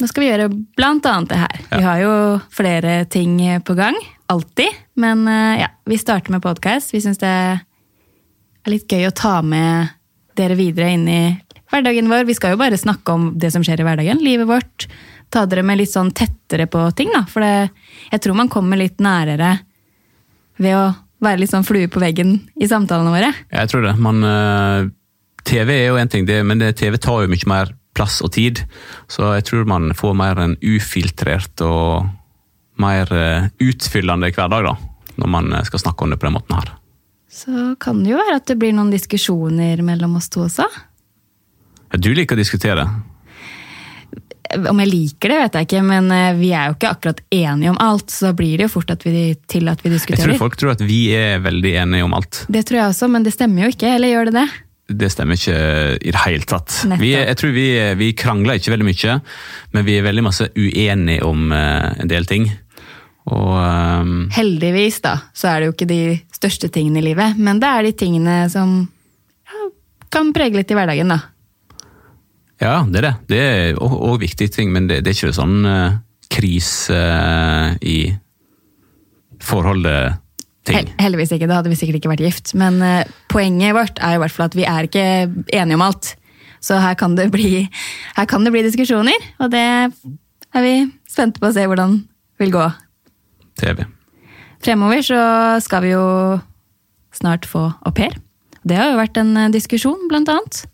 Nå 0.00 0.08
skal 0.08 0.24
vi 0.24 0.30
gjøre 0.30 0.48
blant 0.78 1.06
annet 1.08 1.32
det 1.32 1.40
her. 1.42 1.60
Vi 1.74 1.82
har 1.84 2.00
jo 2.00 2.14
flere 2.54 3.02
ting 3.12 3.36
på 3.66 3.76
gang. 3.76 3.98
Alltid. 4.32 4.78
Men 5.00 5.26
eh, 5.28 5.60
ja, 5.64 5.68
vi 5.84 5.98
starter 6.00 6.32
med 6.32 6.42
podkast. 6.44 6.94
Vi 6.94 7.02
syns 7.04 7.20
det 7.20 7.28
er 7.28 7.60
litt 8.70 8.88
gøy 8.88 9.08
å 9.08 9.16
ta 9.16 9.40
med 9.44 9.92
dere 10.38 10.56
videre 10.56 10.92
inn 10.94 11.08
i 11.10 11.22
hverdagen 11.70 12.08
vår. 12.10 12.24
Vi 12.28 12.36
skal 12.38 12.54
jo 12.54 12.60
bare 12.60 12.80
snakke 12.80 13.12
om 13.12 13.32
det 13.40 13.52
som 13.52 13.64
skjer 13.66 13.82
i 13.82 13.86
hverdagen, 13.86 14.22
livet 14.24 14.48
vårt. 14.48 14.86
Ta 15.30 15.44
dere 15.46 15.64
med 15.66 15.82
litt 15.82 15.92
sånn 15.92 16.12
tettere 16.16 16.66
på 16.70 16.86
ting, 16.96 17.12
da. 17.14 17.26
For 17.28 17.44
det, 17.44 17.70
jeg 18.10 18.24
tror 18.24 18.38
man 18.40 18.50
kommer 18.52 18.80
litt 18.80 19.02
nærere 19.02 19.58
ved 20.60 20.78
å 20.78 20.86
være 21.20 21.42
litt 21.42 21.52
sånn 21.52 21.66
flue 21.66 21.90
på 21.92 22.00
veggen 22.00 22.38
i 22.56 22.68
samtalene 22.68 23.12
våre. 23.12 23.30
Jeg 23.52 23.70
tror 23.70 23.84
det. 23.84 23.94
Man, 24.00 24.24
TV 25.48 25.72
er 25.74 25.86
jo 25.90 25.98
en 26.00 26.10
ting, 26.10 26.26
det, 26.28 26.40
men 26.46 26.60
det, 26.60 26.74
TV 26.80 26.98
tar 27.00 27.24
jo 27.24 27.30
mye 27.30 27.50
mer 27.50 27.74
plass 27.96 28.20
og 28.24 28.32
tid. 28.36 28.62
Så 29.10 29.32
jeg 29.36 29.46
tror 29.48 29.68
man 29.68 29.92
får 29.96 30.16
mer 30.18 30.40
en 30.42 30.56
ufiltrert 30.62 31.64
og 31.66 32.08
mer 32.80 33.10
eh, 33.12 33.48
utfyllende 33.60 34.30
hverdag 34.32 34.68
da, 34.68 34.76
når 35.20 35.32
man 35.36 35.52
eh, 35.52 35.64
skal 35.68 35.82
snakke 35.84 36.04
om 36.04 36.14
det 36.14 36.20
på 36.20 36.28
den 36.28 36.36
måten 36.38 36.56
her. 36.56 36.74
Så 37.30 37.74
kan 37.80 38.02
det 38.02 38.14
jo 38.14 38.18
være 38.18 38.40
at 38.40 38.48
det 38.50 38.58
blir 38.58 38.74
noen 38.74 38.90
diskusjoner 38.90 39.82
mellom 39.86 40.16
oss 40.18 40.30
to 40.32 40.44
også. 40.48 40.66
Ja, 41.90 41.98
Du 41.98 42.12
liker 42.14 42.38
å 42.38 42.40
diskutere. 42.40 42.88
Om 44.50 44.80
jeg 44.82 44.90
liker 44.90 45.30
det, 45.30 45.36
vet 45.44 45.56
jeg 45.58 45.68
ikke, 45.68 45.82
men 45.86 46.08
eh, 46.14 46.32
vi 46.38 46.50
er 46.56 46.70
jo 46.70 46.78
ikke 46.78 46.94
akkurat 46.96 47.20
enige 47.30 47.70
om 47.70 47.78
alt. 47.82 48.10
Så 48.10 48.30
da 48.30 48.32
blir 48.38 48.58
det 48.58 48.66
jo 48.66 48.72
fort 48.78 48.90
at 48.90 49.06
vi, 49.06 49.28
til 49.50 49.70
at 49.70 49.84
vi 49.84 49.92
diskuterer. 49.92 50.24
Jeg 50.26 50.38
tror 50.38 50.42
folk 50.48 50.58
tror 50.58 50.74
at 50.74 50.82
vi 50.82 51.04
er 51.14 51.38
veldig 51.44 51.76
enige 51.84 52.08
om 52.08 52.16
alt. 52.18 52.44
Det 52.50 52.64
tror 52.66 52.80
jeg 52.80 52.96
også, 52.96 53.10
men 53.14 53.26
det 53.26 53.36
stemmer 53.36 53.66
jo 53.66 53.76
ikke. 53.76 53.94
Eller 53.94 54.14
gjør 54.14 54.30
det 54.30 54.36
det? 54.40 54.48
Det 54.90 55.10
stemmer 55.12 55.38
ikke 55.38 55.58
i 56.00 56.10
det 56.10 56.22
hele 56.24 56.46
tatt. 56.48 56.74
Vi, 56.98 57.12
jeg 57.14 57.36
tror 57.38 57.52
vi, 57.54 57.68
vi 58.00 58.10
krangler 58.18 58.58
ikke 58.58 58.72
veldig 58.74 58.88
mye, 58.88 59.16
men 59.76 59.86
vi 59.86 59.96
er 59.98 60.06
veldig 60.06 60.24
masse 60.26 60.48
uenige 60.58 61.26
om 61.26 61.52
eh, 61.54 62.02
en 62.02 62.10
del 62.10 62.26
ting. 62.26 62.48
Og 63.30 63.52
um... 63.54 64.14
Heldigvis, 64.34 65.00
da, 65.04 65.16
så 65.36 65.52
er 65.52 65.60
det 65.60 65.68
jo 65.68 65.74
ikke 65.76 65.90
de 65.90 66.02
største 66.34 66.70
tingene 66.72 67.02
i 67.02 67.08
livet. 67.10 67.38
Men 67.38 67.60
det 67.62 67.68
er 67.70 67.86
de 67.86 67.92
tingene 68.02 68.38
som 68.50 68.80
ja, 69.46 69.68
kan 70.10 70.32
prege 70.34 70.58
litt 70.58 70.72
i 70.72 70.78
hverdagen, 70.78 71.12
da. 71.14 71.20
Ja, 72.60 72.80
det 72.84 73.00
er 73.00 73.06
det. 73.06 73.14
Det 73.30 73.40
er 73.40 73.78
òg 73.80 74.18
viktige 74.24 74.52
ting, 74.52 74.72
men 74.74 74.88
det, 74.90 75.00
det 75.04 75.12
er 75.12 75.18
ikke 75.18 75.36
sånn 75.36 75.60
uh, 75.64 76.00
krise 76.32 76.98
uh, 76.98 77.76
i 77.80 78.10
forholdet 79.40 80.18
ting. 80.70 80.88
Hel 80.94 81.04
heldigvis 81.04 81.34
ikke, 81.36 81.48
da 81.50 81.58
hadde 81.60 81.72
vi 81.72 81.78
sikkert 81.78 82.00
ikke 82.00 82.12
vært 82.12 82.24
gift. 82.24 82.54
Men 82.58 82.80
eh, 82.84 83.10
poenget 83.32 83.76
vårt 83.76 84.00
er 84.02 84.16
i 84.16 84.22
hvert 84.22 84.34
fall 84.34 84.48
at 84.48 84.56
vi 84.58 84.66
er 84.68 84.88
ikke 84.88 85.04
enige 85.28 85.78
om 85.78 85.86
alt. 85.86 86.14
Så 86.64 86.76
her 86.80 86.96
kan 87.00 87.16
det 87.16 87.30
bli, 87.32 87.64
her 88.16 88.28
kan 88.28 88.44
det 88.44 88.52
bli 88.52 88.64
diskusjoner, 88.66 89.28
og 89.40 89.52
det 89.54 89.64
er 89.64 90.64
vi 90.64 90.74
spente 91.08 91.40
på 91.40 91.48
å 91.48 91.54
se 91.56 91.64
hvordan 91.68 91.96
vil 92.40 92.52
gå. 92.52 92.66
TV. 93.60 93.84
Fremover 94.60 95.04
så 95.04 95.20
skal 95.64 95.86
vi 95.86 95.94
jo 95.94 96.04
snart 97.16 97.48
få 97.48 97.70
au 97.72 97.94
pair. 97.96 98.16
Det 98.60 98.76
har 98.76 98.92
jo 98.92 99.00
vært 99.00 99.20
en 99.20 99.32
eh, 99.40 99.52
diskusjon, 99.52 100.08
blant 100.10 100.28
annet. 100.32 100.64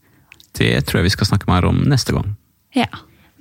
Det 0.56 0.72
tror 0.88 1.00
jeg 1.00 1.10
vi 1.10 1.14
skal 1.14 1.30
snakke 1.30 1.48
mer 1.50 1.66
om 1.68 1.84
neste 1.86 2.14
gang. 2.16 2.34
Ja. 2.74 2.88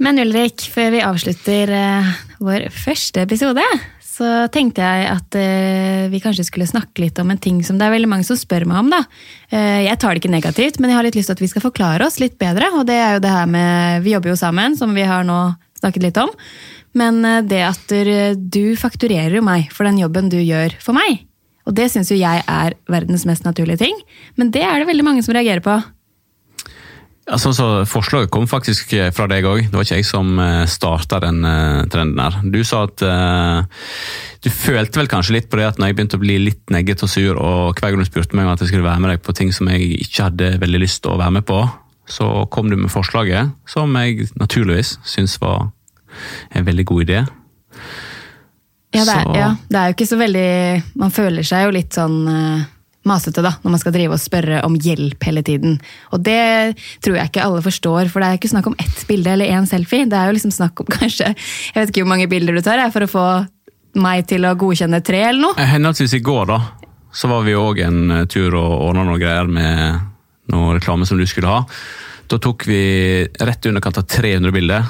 Men 0.02 0.20
Ulrik, 0.20 0.66
før 0.74 0.92
vi 0.92 1.04
avslutter 1.06 1.72
eh, 1.72 2.16
vår 2.44 2.68
første 2.76 3.24
episode, 3.24 3.64
så 4.16 4.28
tenkte 4.54 4.84
jeg 4.84 5.08
at 5.12 5.36
eh, 5.36 6.06
vi 6.12 6.22
kanskje 6.24 6.46
skulle 6.48 6.68
snakke 6.70 7.04
litt 7.04 7.20
om 7.20 7.34
en 7.34 7.42
ting 7.42 7.58
som 7.68 7.80
det 7.80 7.88
er 7.88 7.96
veldig 7.98 8.10
mange 8.12 8.28
som 8.28 8.38
spør 8.40 8.64
meg 8.70 8.80
om. 8.80 8.94
da. 8.94 9.02
Eh, 9.50 9.84
jeg 9.90 10.00
tar 10.00 10.16
det 10.16 10.24
ikke 10.24 10.32
negativt, 10.32 10.80
men 10.80 10.92
jeg 10.92 11.00
har 11.00 11.08
litt 11.08 11.18
lyst 11.20 11.32
til 11.32 11.36
at 11.36 11.44
vi 11.44 11.50
skal 11.52 11.66
forklare 11.66 12.08
oss 12.08 12.22
litt 12.24 12.38
bedre. 12.40 12.70
Og 12.80 12.88
det 12.88 12.96
er 12.96 13.18
jo 13.18 13.26
det 13.26 13.34
her 13.34 13.50
med 13.52 14.06
Vi 14.06 14.16
jobber 14.16 14.32
jo 14.32 14.40
sammen, 14.40 14.78
som 14.80 14.96
vi 14.96 15.04
har 15.08 15.28
nå 15.28 15.40
snakket 15.82 16.08
litt 16.08 16.22
om. 16.22 16.32
Men 16.96 17.20
eh, 17.28 17.44
det 17.44 17.62
at 17.68 17.96
eh, 17.96 18.38
du 18.40 18.78
fakturerer 18.80 19.36
jo 19.36 19.44
meg 19.46 19.68
for 19.76 19.88
den 19.88 20.00
jobben 20.00 20.32
du 20.32 20.40
gjør 20.40 20.78
for 20.80 20.96
meg. 20.98 21.26
Og 21.66 21.76
det 21.76 21.90
syns 21.92 22.12
jo 22.14 22.20
jeg 22.20 22.44
er 22.46 22.78
verdens 22.92 23.26
mest 23.28 23.44
naturlige 23.44 23.84
ting. 23.84 24.00
Men 24.40 24.54
det 24.54 24.64
er 24.64 24.80
det 24.80 24.90
veldig 24.90 25.06
mange 25.08 25.26
som 25.26 25.36
reagerer 25.36 25.66
på. 25.66 25.76
Altså, 27.26 27.50
så 27.58 27.68
Forslaget 27.90 28.30
kom 28.30 28.44
faktisk 28.46 28.92
fra 29.16 29.26
deg 29.32 29.48
òg. 29.50 29.64
Det 29.66 29.74
var 29.74 29.88
ikke 29.88 29.98
jeg 29.98 30.06
som 30.06 30.36
starta 30.70 31.18
den 31.24 31.40
uh, 31.42 31.82
trenden 31.90 32.22
her. 32.22 32.36
Du 32.54 32.60
sa 32.68 32.84
at 32.86 33.02
uh, 33.02 33.88
du 34.46 34.52
følte 34.54 35.02
vel 35.02 35.10
kanskje 35.10 35.40
litt 35.40 35.48
på 35.50 35.58
det 35.58 35.66
at 35.72 35.80
når 35.82 35.90
jeg 35.90 35.98
begynte 35.98 36.20
å 36.20 36.22
bli 36.22 36.36
litt 36.44 36.62
negget 36.74 37.02
og 37.02 37.10
sur, 37.10 37.40
og 37.42 37.80
hver 37.80 37.96
gang 37.96 38.04
du 38.04 38.06
spurte 38.06 38.38
meg 38.38 38.46
om 38.46 38.54
at 38.54 38.62
jeg 38.62 38.70
skulle 38.70 38.86
være 38.86 39.02
med 39.02 39.16
deg 39.16 39.24
på 39.26 39.34
ting 39.38 39.50
som 39.56 39.72
jeg 39.74 39.96
ikke 40.06 40.28
hadde 40.28 40.52
veldig 40.62 40.84
lyst 40.84 41.02
til 41.02 41.16
å 41.16 41.22
være 41.24 41.40
med 41.40 41.48
på, 41.50 41.64
så 42.06 42.30
kom 42.54 42.70
du 42.70 42.78
med 42.78 42.94
forslaget, 42.94 43.56
som 43.66 43.98
jeg 43.98 44.30
naturligvis 44.38 45.00
syns 45.10 45.40
var 45.42 45.72
en 46.54 46.68
veldig 46.68 46.86
god 46.86 47.08
idé. 47.08 47.24
Ja 48.94 49.02
det, 49.02 49.18
er, 49.18 49.34
ja, 49.36 49.50
det 49.66 49.80
er 49.80 49.90
jo 49.90 49.96
ikke 49.98 50.06
så 50.08 50.16
veldig 50.16 50.50
Man 51.02 51.12
føler 51.12 51.44
seg 51.44 51.66
jo 51.66 51.72
litt 51.76 51.98
sånn 51.98 52.14
uh 52.32 52.62
masete 53.06 53.44
da, 53.46 53.56
når 53.64 53.76
man 53.76 53.82
skal 53.82 53.94
drive 53.96 54.16
og 54.16 54.22
spørre 54.22 54.62
om 54.66 54.78
hjelp 54.82 55.28
hele 55.28 55.44
tiden. 55.46 55.78
Og 56.16 56.24
det 56.26 56.76
tror 57.06 57.20
jeg 57.20 57.32
ikke 57.32 57.44
alle 57.46 57.64
forstår, 57.66 58.10
for 58.12 58.22
det 58.22 58.30
er 58.30 58.40
ikke 58.40 58.54
snakk 58.54 58.70
om 58.72 58.78
ett 58.82 59.04
bilde 59.10 59.36
eller 59.36 59.52
én 59.54 59.68
selfie. 59.70 60.08
Det 60.10 60.18
er 60.18 60.30
jo 60.30 60.38
liksom 60.38 60.54
snakk 60.56 60.82
om 60.84 60.90
kanskje 60.98 61.32
Jeg 61.34 61.78
vet 61.78 61.94
ikke 61.94 62.06
hvor 62.06 62.14
mange 62.16 62.30
bilder 62.32 62.58
du 62.58 62.64
tar 62.66 62.84
for 62.94 63.06
å 63.06 63.12
få 63.12 63.28
meg 64.02 64.26
til 64.28 64.44
å 64.48 64.56
godkjenne 64.60 65.00
tre 65.06 65.22
eller 65.30 65.48
noe. 65.48 65.60
Eh, 65.62 65.72
henholdsvis 65.76 66.18
i 66.18 66.24
går, 66.26 66.50
da, 66.52 66.60
så 67.16 67.30
var 67.32 67.46
vi 67.46 67.56
òg 67.56 67.80
en 67.86 68.02
eh, 68.12 68.26
tur 68.32 68.58
og 68.60 68.74
ordna 68.90 69.06
noe 69.08 69.22
greier 69.22 69.48
med 69.48 70.12
noe 70.52 70.76
reklame 70.76 71.08
som 71.08 71.20
du 71.20 71.26
skulle 71.30 71.52
ha. 71.52 71.64
Da 72.28 72.40
tok 72.42 72.66
vi 72.68 72.82
rett 73.24 73.66
i 73.66 73.72
underkant 73.72 74.02
av 74.02 74.08
300 74.10 74.54
bilder. 74.54 74.90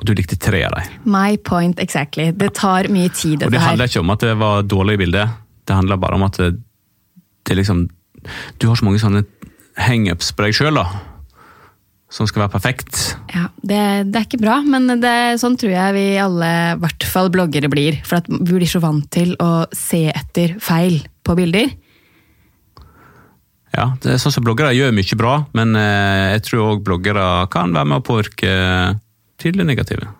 Og 0.00 0.06
du 0.08 0.14
likte 0.16 0.38
tre 0.40 0.62
av 0.64 0.72
dem. 0.78 0.96
My 1.12 1.36
point 1.36 1.80
exactly. 1.82 2.30
Det 2.32 2.54
tar 2.56 2.88
mye 2.88 3.12
tid. 3.12 3.42
dette 3.42 3.44
her. 3.44 3.52
Og 3.52 3.52
Det 3.52 3.64
handler 3.66 3.90
ikke 3.90 4.00
om 4.00 4.12
at 4.14 4.24
det 4.24 4.34
var 4.40 4.62
dårlige 4.64 5.02
bilder. 5.02 5.34
Det 5.68 5.76
handler 5.76 6.00
bare 6.00 6.16
om 6.16 6.24
at 6.24 6.40
det, 7.44 7.50
det 7.50 7.60
liksom 7.62 7.86
Du 8.60 8.68
har 8.68 8.76
så 8.76 8.84
mange 8.84 9.00
sånne 9.00 9.24
hangups 9.80 10.32
på 10.36 10.44
deg 10.44 10.56
sjøl, 10.56 10.76
da. 10.76 10.86
Som 12.10 12.26
skal 12.26 12.42
være 12.42 12.52
perfekt. 12.52 12.98
Ja, 13.30 13.46
det, 13.62 13.82
det 14.10 14.18
er 14.18 14.26
ikke 14.26 14.42
bra, 14.42 14.58
men 14.66 14.90
det, 15.00 15.38
sånn 15.40 15.54
tror 15.60 15.72
jeg 15.72 15.94
vi 15.94 16.06
alle, 16.20 16.48
i 16.74 16.80
hvert 16.82 17.06
fall 17.06 17.30
bloggere, 17.32 17.70
blir. 17.70 18.00
For 18.04 18.18
at 18.18 18.28
vi 18.28 18.58
blir 18.58 18.68
så 18.68 18.82
vant 18.82 19.06
til 19.14 19.36
å 19.40 19.64
se 19.72 20.08
etter 20.10 20.56
feil 20.60 20.98
på 21.24 21.38
bilder. 21.38 21.70
Ja, 23.70 23.92
det 24.02 24.16
er 24.16 24.18
sånn 24.20 24.34
som 24.34 24.44
bloggere 24.44 24.74
gjør 24.74 24.94
mye 24.96 25.16
bra, 25.18 25.34
men 25.54 25.76
eh, 25.78 26.32
jeg 26.34 26.46
tror 26.48 26.72
òg 26.72 26.86
bloggere 26.86 27.26
kan 27.54 27.70
være 27.76 27.88
med 27.92 28.02
å 28.02 28.06
påvirke 28.06 28.54
til 29.40 29.60
det 29.60 29.68
negative. 29.68 30.10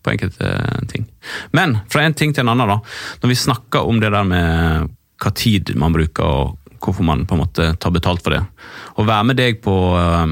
På 0.00 0.14
enkelte 0.14 0.48
ting. 0.88 1.04
Men 1.52 1.82
fra 1.92 2.06
en 2.06 2.16
ting 2.16 2.32
til 2.32 2.46
en 2.46 2.54
annen, 2.54 2.72
da. 2.72 2.78
Når 3.20 3.34
vi 3.34 3.42
snakker 3.44 3.84
om 3.84 4.00
det 4.00 4.14
der 4.14 4.24
med 4.24 4.94
hva 5.18 5.32
tid 5.34 5.74
man 5.78 5.94
bruker, 5.94 6.24
og 6.24 6.78
hvorfor 6.82 7.06
man 7.06 7.26
på 7.26 7.36
en 7.36 7.42
måte 7.42 7.72
tar 7.82 7.94
betalt 7.94 8.22
for 8.24 8.36
det. 8.36 8.42
Å 8.98 9.06
være 9.06 9.28
med 9.30 9.38
deg 9.40 9.60
på 9.64 9.74
uh, 9.98 10.30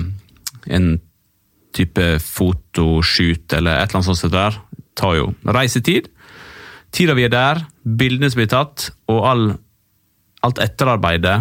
en 0.66 0.92
type 1.76 2.04
fotoshoot 2.22 3.52
eller 3.56 3.80
et 3.80 3.90
eller 3.90 4.00
annet 4.00 4.20
sånt 4.20 4.32
der, 4.32 4.60
tar 4.96 5.18
jo 5.18 5.26
reisetid. 5.44 6.08
Tida 6.94 7.16
vi 7.18 7.26
er 7.26 7.34
der, 7.34 7.64
bildene 7.84 8.30
som 8.32 8.40
blir 8.40 8.52
tatt, 8.52 8.88
og 9.12 9.26
all, 9.28 9.44
alt 10.46 10.62
etterarbeidet 10.62 11.36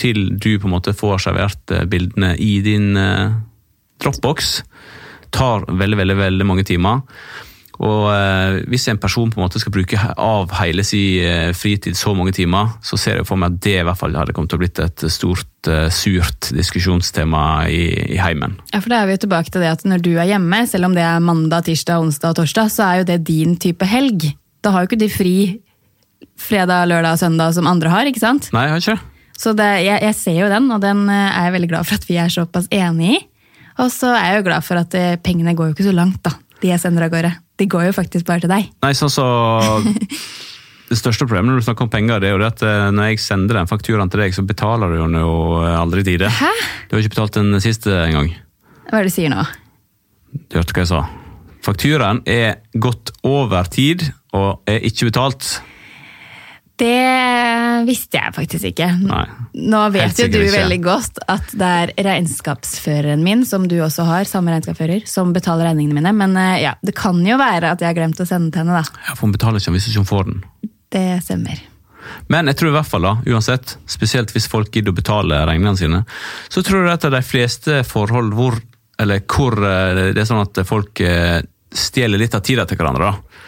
til 0.00 0.34
du 0.36 0.56
på 0.58 0.68
en 0.68 0.74
måte 0.74 0.94
får 0.96 1.22
servert 1.26 1.72
eh, 1.72 1.86
bildene 1.88 2.34
i 2.40 2.56
din 2.64 2.96
uh, 2.98 3.38
Dropbox, 4.02 4.58
tar 5.32 5.64
veldig, 5.68 5.98
veldig, 6.00 6.16
veldig 6.18 6.46
mange 6.48 6.66
timer. 6.68 7.04
Og 7.80 8.08
eh, 8.12 8.60
Hvis 8.68 8.88
en 8.90 9.00
person 9.00 9.30
på 9.30 9.40
en 9.40 9.46
måte 9.46 9.60
skal 9.62 9.72
bruke 9.74 9.98
av 10.20 10.52
hele 10.58 10.84
sin 10.84 11.24
eh, 11.24 11.52
fritid 11.56 11.96
så 11.96 12.12
mange 12.16 12.34
timer, 12.36 12.74
så 12.84 12.98
ser 13.00 13.20
jeg 13.20 13.28
for 13.28 13.40
meg 13.40 13.54
at 13.54 13.62
det 13.64 13.78
i 13.80 13.86
hvert 13.86 13.98
fall 13.98 14.16
hadde 14.18 14.34
kommet 14.36 14.52
til 14.52 14.60
å 14.60 14.62
blitt 14.62 14.82
et 14.82 15.04
stort, 15.12 15.48
eh, 15.70 15.88
surt 15.94 16.52
diskusjonstema 16.52 17.44
i, 17.72 17.84
i 18.16 18.20
heimen. 18.20 18.58
Ja, 18.74 18.82
for 18.82 18.92
da 18.92 19.00
er 19.00 19.08
vi 19.08 19.16
jo 19.16 19.24
tilbake 19.24 19.52
til 19.52 19.64
det 19.64 19.72
at 19.72 19.86
Når 19.88 20.04
du 20.04 20.12
er 20.14 20.28
hjemme, 20.34 20.62
selv 20.68 20.90
om 20.90 20.96
det 20.96 21.04
er 21.06 21.24
mandag, 21.24 21.66
tirsdag, 21.68 22.04
onsdag 22.04 22.34
og 22.34 22.42
torsdag, 22.42 22.72
så 22.72 22.88
er 22.88 23.00
jo 23.00 23.08
det 23.12 23.22
din 23.28 23.56
type 23.60 23.88
helg. 23.88 24.28
Da 24.62 24.74
har 24.74 24.84
jo 24.84 24.92
ikke 24.92 25.02
de 25.02 25.10
fri 25.12 25.36
fredag, 26.38 26.86
lørdag 26.90 27.16
og 27.16 27.22
søndag 27.22 27.56
som 27.56 27.66
andre 27.70 27.90
har, 27.92 28.08
ikke 28.08 28.22
sant? 28.22 28.50
Nei, 28.54 28.68
jeg 28.68 28.76
har 28.76 28.84
ikke 28.84 28.96
det. 28.98 29.08
Så 29.42 29.54
det, 29.58 29.68
jeg, 29.82 29.98
jeg, 30.04 30.14
ser 30.14 30.36
jo 30.38 30.48
den, 30.52 30.68
og 30.70 30.82
den 30.84 31.06
eh, 31.10 31.28
er 31.32 31.48
jeg 31.48 31.56
veldig 31.56 31.70
glad 31.72 31.88
for 31.88 31.98
at 31.98 32.04
vi 32.06 32.20
er 32.20 32.30
såpass 32.30 32.68
enige 32.70 33.16
i. 33.16 33.22
Og 33.80 33.88
så 33.90 34.12
er 34.12 34.26
jeg 34.28 34.42
jo 34.42 34.48
glad 34.50 34.66
for 34.66 34.76
at 34.76 34.94
pengene 35.24 35.54
går 35.56 35.70
jo 35.70 35.74
ikke 35.74 35.86
så 35.86 35.94
langt, 35.96 36.20
da, 36.22 36.34
de 36.60 36.68
jeg 36.68 36.82
sender 36.82 37.08
av 37.08 37.14
gårde. 37.14 37.32
De 37.62 37.68
går 37.70 37.86
jo 37.88 37.94
faktisk 37.94 38.26
bare 38.26 38.42
til 38.42 38.50
deg. 38.50 38.68
Nei, 38.82 38.92
sånn 38.98 39.12
så 39.12 39.24
Det 40.92 40.98
største 40.98 41.24
problemet 41.24 41.48
når 41.48 41.62
du 41.62 41.64
snakker 41.64 41.86
om 41.86 41.92
penger, 41.92 42.20
det 42.20 42.28
er 42.28 42.34
jo 42.34 42.40
det 42.42 42.50
at 42.50 42.62
eh, 42.68 42.88
når 42.92 43.12
jeg 43.12 43.22
sender 43.24 43.56
den 43.56 43.70
fakturaen 43.70 44.10
til 44.12 44.20
deg, 44.20 44.34
så 44.36 44.42
betaler 44.44 44.92
du 44.92 44.98
den 44.98 45.14
jo 45.22 45.36
aldri 45.64 46.02
i 46.02 46.08
tide. 46.10 46.28
Hæ? 46.28 46.50
Du 46.90 46.96
har 46.96 47.00
ikke 47.00 47.14
betalt 47.14 47.38
den 47.38 47.56
siste 47.64 47.94
engang. 48.02 48.28
Hva 48.90 48.98
er 49.00 49.06
det 49.06 49.12
du 49.14 49.14
sier 49.14 49.32
nå? 49.32 49.46
Du 50.50 50.58
hørte 50.58 50.76
hva 50.76 50.84
jeg 50.84 50.90
sa. 50.90 51.00
Fakturaen 51.64 52.20
er 52.28 52.58
gått 52.74 53.14
over 53.24 53.70
tid 53.72 54.04
og 54.36 54.66
er 54.68 54.84
ikke 54.84 55.08
betalt. 55.08 55.54
Det 56.82 57.86
visste 57.86 58.18
jeg 58.18 58.34
faktisk 58.34 58.66
ikke. 58.72 58.88
Nei, 59.06 59.22
Nå 59.70 59.82
vet 59.94 60.18
jo 60.18 60.26
du 60.32 60.40
ikke. 60.40 60.54
veldig 60.56 60.78
godt 60.82 61.20
at 61.30 61.52
det 61.58 61.68
er 61.68 61.92
regnskapsføreren 62.08 63.22
min, 63.22 63.44
som 63.46 63.68
du 63.70 63.76
også 63.84 64.06
har, 64.08 64.26
samme 64.26 64.54
regnskapsfører, 64.54 65.04
som 65.06 65.30
betaler 65.36 65.68
regningene 65.70 66.00
mine. 66.00 66.14
Men 66.18 66.34
eh, 66.40 66.62
ja, 66.64 66.74
det 66.82 66.96
kan 66.98 67.20
jo 67.26 67.38
være 67.38 67.74
at 67.76 67.84
jeg 67.84 67.92
har 67.92 67.98
glemt 68.00 68.22
å 68.22 68.26
sende 68.26 68.50
til 68.50 68.64
henne, 68.64 68.80
da. 68.82 69.04
Ja, 69.06 69.14
For 69.14 69.28
hun 69.28 69.36
betaler 69.36 69.62
ikke 69.62 69.76
hvis 69.76 69.86
ikke 69.92 70.02
hun 70.02 70.10
får 70.10 70.26
den. 70.30 70.42
Det 70.92 71.06
stemmer. 71.24 71.62
Men 72.32 72.50
jeg 72.50 72.58
tror 72.58 72.72
i 72.72 72.74
hvert 72.74 72.90
fall 72.90 73.06
da, 73.06 73.14
uansett, 73.30 73.76
spesielt 73.88 74.34
hvis 74.34 74.50
folk 74.50 74.74
gidder 74.74 74.90
å 74.90 74.98
betale 74.98 75.38
regningene 75.46 75.78
sine, 75.78 76.02
så 76.50 76.64
tror 76.66 76.88
jeg 76.88 76.98
at 76.98 77.06
de 77.14 77.22
fleste 77.24 77.78
forhold 77.86 78.34
hvor, 78.34 78.58
eller 79.00 79.22
hvor 79.30 79.54
eh, 79.62 80.08
det 80.10 80.24
er 80.24 80.28
sånn 80.28 80.42
at 80.42 80.64
folk 80.66 81.04
eh, 81.06 81.38
stjeler 81.72 82.20
litt 82.20 82.34
av 82.34 82.42
tida 82.44 82.66
til 82.66 82.80
hverandre. 82.80 83.12
da 83.12 83.42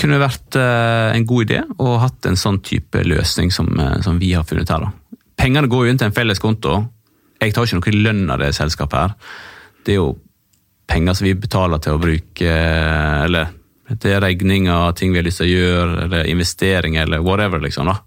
kunne 0.00 0.20
vært 0.20 0.56
eh, 0.58 1.10
en 1.16 1.26
god 1.28 1.46
idé 1.46 1.60
å 1.80 1.98
hatt 2.02 2.26
en 2.28 2.38
sånn 2.38 2.60
type 2.64 3.02
løsning 3.06 3.52
som, 3.54 3.68
eh, 3.78 4.00
som 4.04 4.18
vi 4.20 4.32
har 4.36 4.46
funnet 4.48 4.72
her. 4.72 4.86
Da. 4.86 5.20
Pengene 5.40 5.70
går 5.70 5.86
jo 5.86 5.92
inn 5.92 6.00
til 6.00 6.10
en 6.10 6.16
felles 6.16 6.42
konto. 6.42 6.80
Jeg 7.40 7.54
tar 7.56 7.68
ikke 7.68 7.80
noe 7.80 8.02
lønn 8.08 8.26
av 8.32 8.42
det 8.42 8.52
selskapet 8.56 8.98
her. 8.98 9.14
Det 9.84 9.94
er 9.94 10.00
jo 10.02 10.10
penger 10.90 11.16
som 11.16 11.28
vi 11.28 11.36
betaler 11.38 11.82
til 11.82 11.96
å 11.96 12.02
bruke, 12.02 12.48
eh, 12.48 13.20
eller 13.26 13.56
er 13.90 14.22
regninger, 14.22 14.94
ting 14.94 15.12
vi 15.12 15.18
har 15.18 15.26
lyst 15.26 15.40
til 15.42 15.48
å 15.48 15.54
gjøre, 15.54 16.02
eller 16.06 16.28
investeringer, 16.30 17.02
eller 17.02 17.24
whatever. 17.26 17.60
liksom 17.60 17.86
da. 17.90 17.98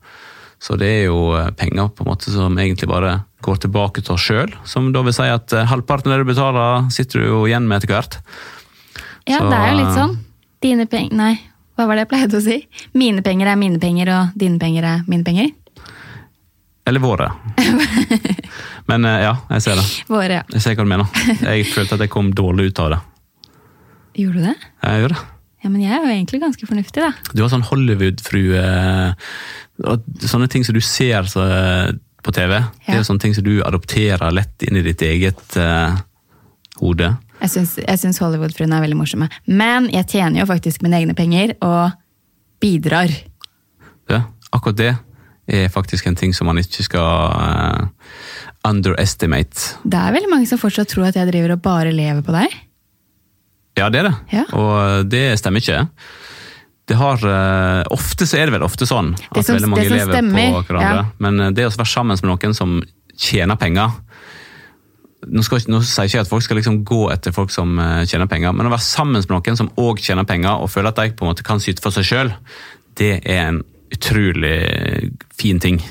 Så 0.64 0.78
det 0.80 0.88
er 0.88 1.06
jo 1.10 1.34
penger 1.60 1.90
på 1.92 2.06
en 2.06 2.12
måte 2.14 2.32
som 2.32 2.56
egentlig 2.56 2.88
bare 2.88 3.26
går 3.44 3.58
tilbake 3.66 4.02
til 4.02 4.14
oss 4.16 4.24
sjøl. 4.24 4.54
Som 4.64 4.94
da 4.94 5.02
vil 5.04 5.12
si 5.12 5.28
at 5.28 5.52
halvparten 5.52 6.08
av 6.08 6.22
det 6.22 6.24
du 6.24 6.32
betaler, 6.32 6.88
sitter 6.90 7.20
du 7.20 7.26
jo 7.28 7.42
igjen 7.50 7.68
med 7.68 7.82
etter 7.82 7.92
hvert. 7.92 8.22
Ja, 9.28 9.42
Så, 9.42 9.50
det 9.50 9.60
er 9.60 9.68
jo 9.74 9.80
litt 9.82 9.98
sånn. 9.98 10.16
Dine 10.64 10.86
penger 10.88 11.20
Nei, 11.20 11.34
hva 11.74 11.88
var 11.90 11.98
det 11.98 12.06
jeg 12.06 12.12
pleide 12.12 12.40
å 12.40 12.44
si? 12.46 12.58
Mine 12.98 13.24
penger 13.26 13.50
er 13.50 13.60
mine 13.60 13.80
penger, 13.82 14.12
og 14.14 14.38
dine 14.38 14.62
penger 14.62 14.86
er 14.86 15.04
mine 15.10 15.26
penger? 15.26 15.50
Eller 16.86 17.00
våre. 17.00 17.30
Men 18.92 19.08
eh, 19.08 19.22
ja, 19.24 19.34
jeg 19.56 19.66
ser 19.66 19.80
det. 19.80 19.86
Våre, 20.12 20.42
ja. 20.42 20.44
Jeg 20.54 20.64
ser 20.66 20.78
hva 20.78 20.86
du 20.86 20.92
mener. 20.92 21.22
Jeg 21.40 21.66
følte 21.72 21.98
at 21.98 22.04
jeg 22.04 22.12
kom 22.14 22.34
dårlig 22.36 22.70
ut 22.70 22.82
av 22.84 22.92
det. 22.94 23.00
Gjorde 24.20 24.42
du 24.42 24.48
det? 24.52 24.56
Jeg 24.84 25.04
gjør 25.04 25.16
det. 25.16 25.22
Ja, 25.64 25.70
Men 25.72 25.82
jeg 25.82 25.96
er 25.96 26.04
jo 26.04 26.12
egentlig 26.12 26.42
ganske 26.44 26.68
fornuftig, 26.68 27.06
da. 27.06 27.12
Du 27.32 27.42
har 27.42 27.52
sånn 27.54 27.64
Hollywood-frue 27.70 28.64
Sånne 30.28 30.50
ting 30.52 30.66
som 30.68 30.76
du 30.76 30.82
ser 30.84 31.26
på 32.24 32.34
TV. 32.36 32.58
Ja. 32.60 32.66
Det 32.86 32.98
er 32.98 33.00
jo 33.00 33.08
sånne 33.08 33.24
ting 33.24 33.34
som 33.38 33.48
du 33.48 33.56
adopterer 33.66 34.36
lett 34.36 34.68
inn 34.68 34.78
i 34.78 34.84
ditt 34.86 35.02
eget 35.08 35.58
uh, 35.58 35.96
hode. 36.82 37.10
Jeg 37.44 38.00
syns 38.00 38.22
Hollywood-fruene 38.24 38.78
er 38.78 38.86
veldig 38.86 38.98
morsomme. 38.98 39.28
Men 39.46 39.90
jeg 39.92 40.08
tjener 40.16 40.44
jo 40.44 40.50
faktisk 40.50 40.84
mine 40.86 41.02
egne 41.02 41.16
penger 41.18 41.56
og 41.60 41.92
bidrar. 42.64 43.12
Ja, 44.12 44.24
akkurat 44.56 44.80
det 44.80 44.94
er 45.52 45.72
faktisk 45.72 46.08
en 46.08 46.16
ting 46.16 46.32
som 46.36 46.48
man 46.48 46.62
ikke 46.62 46.86
skal 46.86 47.34
uh, 47.36 47.88
underestimate. 48.68 49.82
Det 49.84 50.00
er 50.00 50.16
veldig 50.16 50.32
mange 50.32 50.48
som 50.48 50.62
fortsatt 50.62 50.94
tror 50.94 51.10
at 51.10 51.20
jeg 51.20 51.28
driver 51.34 51.58
og 51.58 51.64
bare 51.66 51.92
lever 51.92 52.24
på 52.24 52.36
deg. 52.36 52.56
Ja, 53.80 53.90
det 53.92 54.04
er 54.04 54.08
det. 54.12 54.16
Ja. 54.32 54.46
Og 54.56 55.10
det 55.12 55.26
stemmer 55.42 55.64
ikke. 55.64 55.84
Det 56.88 56.96
har, 57.00 57.20
uh, 57.28 57.84
ofte 57.96 58.28
så 58.30 58.40
er 58.40 58.48
det 58.48 58.56
vel 58.56 58.64
ofte 58.64 58.88
sånn 58.88 59.14
at 59.20 59.44
som, 59.44 59.58
veldig 59.58 59.72
mange 59.72 59.90
lever 59.92 60.16
stemmer. 60.16 60.48
på 60.56 60.66
hverandre. 60.70 61.04
Ja. 61.04 61.06
Men 61.28 61.56
det 61.58 61.68
å 61.68 61.76
være 61.76 61.92
sammen 61.92 62.20
med 62.20 62.32
noen 62.32 62.56
som 62.56 62.80
tjener 63.20 63.60
penger, 63.60 63.92
nå, 65.28 65.44
skal, 65.46 65.64
nå, 65.72 65.82
sier 65.86 66.08
ikke 66.08 66.20
jeg 66.20 66.26
at 66.26 66.32
folk 66.32 66.46
skal 66.46 66.60
liksom 66.60 66.82
gå 66.88 67.02
etter 67.14 67.36
folk 67.36 67.52
som 67.54 67.78
uh, 67.80 68.04
tjener 68.10 68.30
penger, 68.32 68.56
men 68.56 68.70
å 68.70 68.74
være 68.74 68.86
sammen 68.86 69.20
med 69.20 69.32
noen 69.32 69.60
som 69.60 69.72
òg 69.82 70.02
tjener 70.04 70.28
penger, 70.30 70.62
og 70.64 70.72
føle 70.72 70.92
at 70.92 71.00
de 71.00 71.14
på 71.14 71.26
en 71.26 71.32
måte 71.32 71.46
kan 71.48 71.62
syte 71.64 71.84
for 71.84 71.96
seg 71.96 72.08
sjøl, 72.08 72.34
det 73.00 73.16
er 73.22 73.48
en 73.48 73.62
utrolig 73.94 74.58
fin 75.38 75.62
ting. 75.62 75.82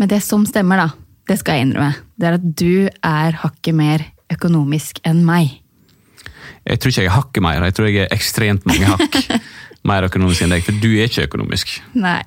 Men 0.00 0.10
det 0.10 0.22
som 0.24 0.46
stemmer, 0.48 0.80
da, 0.80 0.88
det 1.28 1.40
skal 1.40 1.58
jeg 1.58 1.68
innrømme, 1.68 1.98
det 2.16 2.28
er 2.28 2.38
at 2.38 2.46
du 2.62 2.74
er 2.88 3.40
hakket 3.42 3.76
mer 3.76 4.06
økonomisk 4.30 5.02
enn 5.06 5.24
meg. 5.26 5.58
Jeg 6.64 6.80
tror 6.80 6.92
ikke 6.92 7.02
jeg 7.02 7.10
er 7.10 7.16
hakket 7.16 7.44
mer, 7.44 7.66
jeg 7.66 7.76
tror 7.76 7.88
jeg 7.88 8.04
er 8.04 8.14
ekstremt 8.14 8.68
mange 8.68 8.88
hakk 8.90 9.18
mer 9.90 10.06
økonomisk 10.06 10.44
enn 10.44 10.54
deg, 10.54 10.64
for 10.66 10.76
du 10.82 10.90
er 10.92 11.08
ikke 11.08 11.26
økonomisk. 11.30 11.74
Nei. 11.98 12.20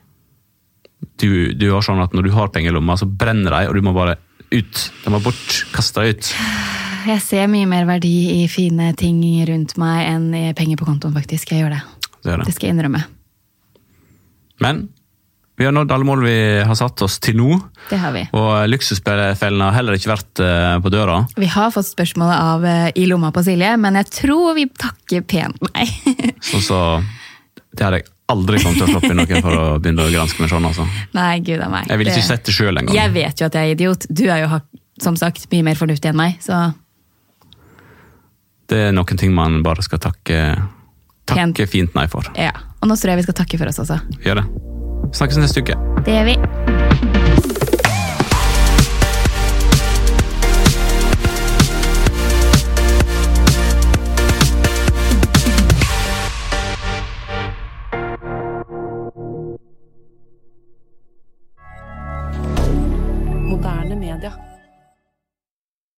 Du, 1.19 1.54
du 1.54 1.65
har 1.69 1.84
sånn 1.86 2.02
at 2.04 2.15
når 2.15 2.28
du 2.28 2.36
har 2.36 2.52
penger 2.54 2.71
i 2.71 2.76
lomma, 2.76 2.95
så 2.99 3.08
brenner 3.08 3.54
de, 3.54 3.69
og 3.69 3.78
du 3.78 3.86
må 3.86 3.93
bare 3.95 4.17
ut. 4.54 4.84
De 5.04 5.13
var 5.13 5.24
bortkasta 5.26 6.06
ut. 6.08 6.32
Jeg 7.04 7.20
ser 7.26 7.50
mye 7.52 7.68
mer 7.68 7.88
verdi 7.89 8.16
i 8.38 8.48
fine 8.52 8.94
ting 9.00 9.20
rundt 9.50 9.76
meg 9.82 10.08
enn 10.08 10.30
i 10.38 10.46
penger 10.56 10.80
på 10.80 10.88
kontoen, 10.88 11.16
faktisk. 11.16 11.52
Jeg 11.52 11.66
gjør 11.66 11.76
det. 11.76 11.84
Det 12.24 12.38
Det 12.48 12.54
skal 12.56 12.70
jeg 12.70 12.78
innrømme. 12.78 13.04
Men 14.63 14.86
vi 15.60 15.66
har 15.68 15.74
nådd 15.76 15.92
alle 15.92 16.08
mål 16.08 16.24
vi 16.26 16.38
har 16.66 16.76
satt 16.76 17.02
oss 17.06 17.20
til 17.22 17.38
nå. 17.38 17.58
Det 17.89 18.00
har 18.02 18.13
vi. 18.16 18.24
Og 18.34 18.63
luksusfellen 18.72 19.62
har 19.62 19.76
heller 19.76 20.00
ikke 20.00 20.13
vært 20.13 20.42
eh, 20.42 20.78
på 20.82 20.92
døra. 20.94 21.20
Vi 21.38 21.50
har 21.52 21.74
fått 21.76 21.92
spørsmålet 21.92 22.39
av 22.39 22.66
eh, 22.66 22.88
i 22.98 23.06
lomma 23.10 23.30
på 23.36 23.44
Silje, 23.46 23.76
men 23.78 24.00
jeg 24.02 24.10
tror 24.24 24.56
vi 24.58 24.66
takker 24.72 25.28
pent 25.30 25.62
nei. 25.70 25.86
Så, 26.44 26.63
så 26.63 26.80
det 27.72 27.86
hadde 27.86 28.02
jeg 28.02 28.10
aldri 28.34 28.60
kommet 28.63 28.82
til 28.82 28.88
å 28.88 28.91
floppe 28.98 29.13
noen 29.15 29.41
for 29.46 29.58
å 29.58 29.65
begynne 29.80 30.06
å 30.06 30.12
granske 30.13 30.43
meg 30.43 30.52
sånn. 30.52 30.67
altså. 30.69 30.86
nei, 31.15 31.39
gud 31.46 31.62
av 31.63 31.72
meg. 31.74 31.88
Jeg 31.89 32.02
ville 32.02 32.13
ikke 32.13 32.28
sett 32.28 32.46
det 32.50 32.56
sjøl 32.56 32.76
engang. 32.82 32.96
Jeg 32.98 33.13
vet 33.15 33.41
jo 33.43 33.50
at 33.50 33.58
jeg 33.60 33.72
er 33.72 33.76
idiot. 33.78 34.08
Du 34.10 34.26
er 34.28 34.43
jo 34.43 34.62
som 35.02 35.17
sagt 35.19 35.48
mye 35.54 35.65
mer 35.65 35.80
fornuftig 35.80 36.12
enn 36.12 36.19
meg, 36.19 36.38
så 36.43 36.72
Det 38.69 38.80
er 38.89 38.93
noen 38.96 39.19
ting 39.19 39.34
man 39.36 39.62
bare 39.65 39.84
skal 39.86 40.00
takke, 40.02 40.38
takke 41.30 41.67
fint 41.69 41.96
nei 41.98 42.08
for. 42.12 42.30
ja. 42.38 42.54
Og 42.84 42.89
nå 42.91 42.98
tror 43.00 43.13
jeg 43.13 43.22
vi 43.22 43.24
skal 43.30 43.38
takke 43.38 43.58
for 43.62 43.72
oss 43.72 43.80
også. 43.80 43.96
Gjør 44.26 44.41
det. 44.41 44.48
Snakkes 45.15 45.39
neste 45.39 45.63
uke. 45.63 45.78
Det 46.04 46.17
gjør 46.17 46.34
vi. 46.34 47.73